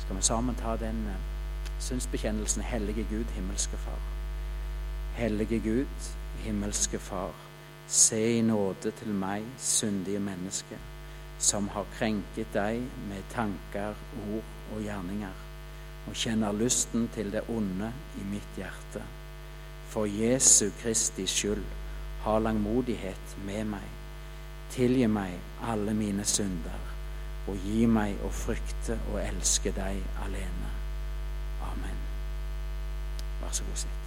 Skal 0.03 0.19
vi 0.19 0.21
sammen 0.21 0.55
ta 0.55 0.75
den 0.77 1.07
eh, 1.09 1.23
synsbekjennelsen 1.79 2.61
Hellige 2.61 3.07
Gud, 3.09 3.25
himmelske 3.35 3.77
Far. 3.77 3.99
Hellige 5.15 5.59
Gud, 5.59 6.11
himmelske 6.45 6.99
Far, 6.99 7.33
se 7.87 8.37
i 8.37 8.41
nåde 8.41 8.91
til 8.91 9.13
meg, 9.13 9.43
syndige 9.57 10.19
menneske, 10.19 10.77
som 11.39 11.67
har 11.73 11.89
krenket 11.97 12.53
deg 12.53 12.85
med 13.09 13.25
tanker, 13.33 13.97
ord 14.29 14.75
og 14.75 14.81
gjerninger, 14.85 15.33
og 16.05 16.15
kjenner 16.15 16.55
lysten 16.55 17.09
til 17.15 17.31
det 17.33 17.43
onde 17.49 17.91
i 18.21 18.25
mitt 18.29 18.57
hjerte. 18.59 19.03
For 19.89 20.05
Jesu 20.09 20.69
Kristi 20.81 21.25
skyld, 21.27 21.63
ha 22.25 22.39
langmodighet 22.41 23.37
med 23.45 23.69
meg 23.75 23.93
Tilgi 24.75 25.07
meg 25.07 25.37
alle 25.63 25.93
mine 25.93 26.25
synder, 26.27 26.79
og 27.47 27.61
gi 27.63 27.85
meg 27.87 28.17
å 28.25 28.31
frykte 28.33 28.97
og 29.11 29.21
elske 29.21 29.71
deg 29.75 30.01
alene. 30.25 30.71
Amen. 31.69 32.01
Vær 33.43 33.53
så 33.53 33.67
god, 33.69 33.85
sitt. 33.85 34.04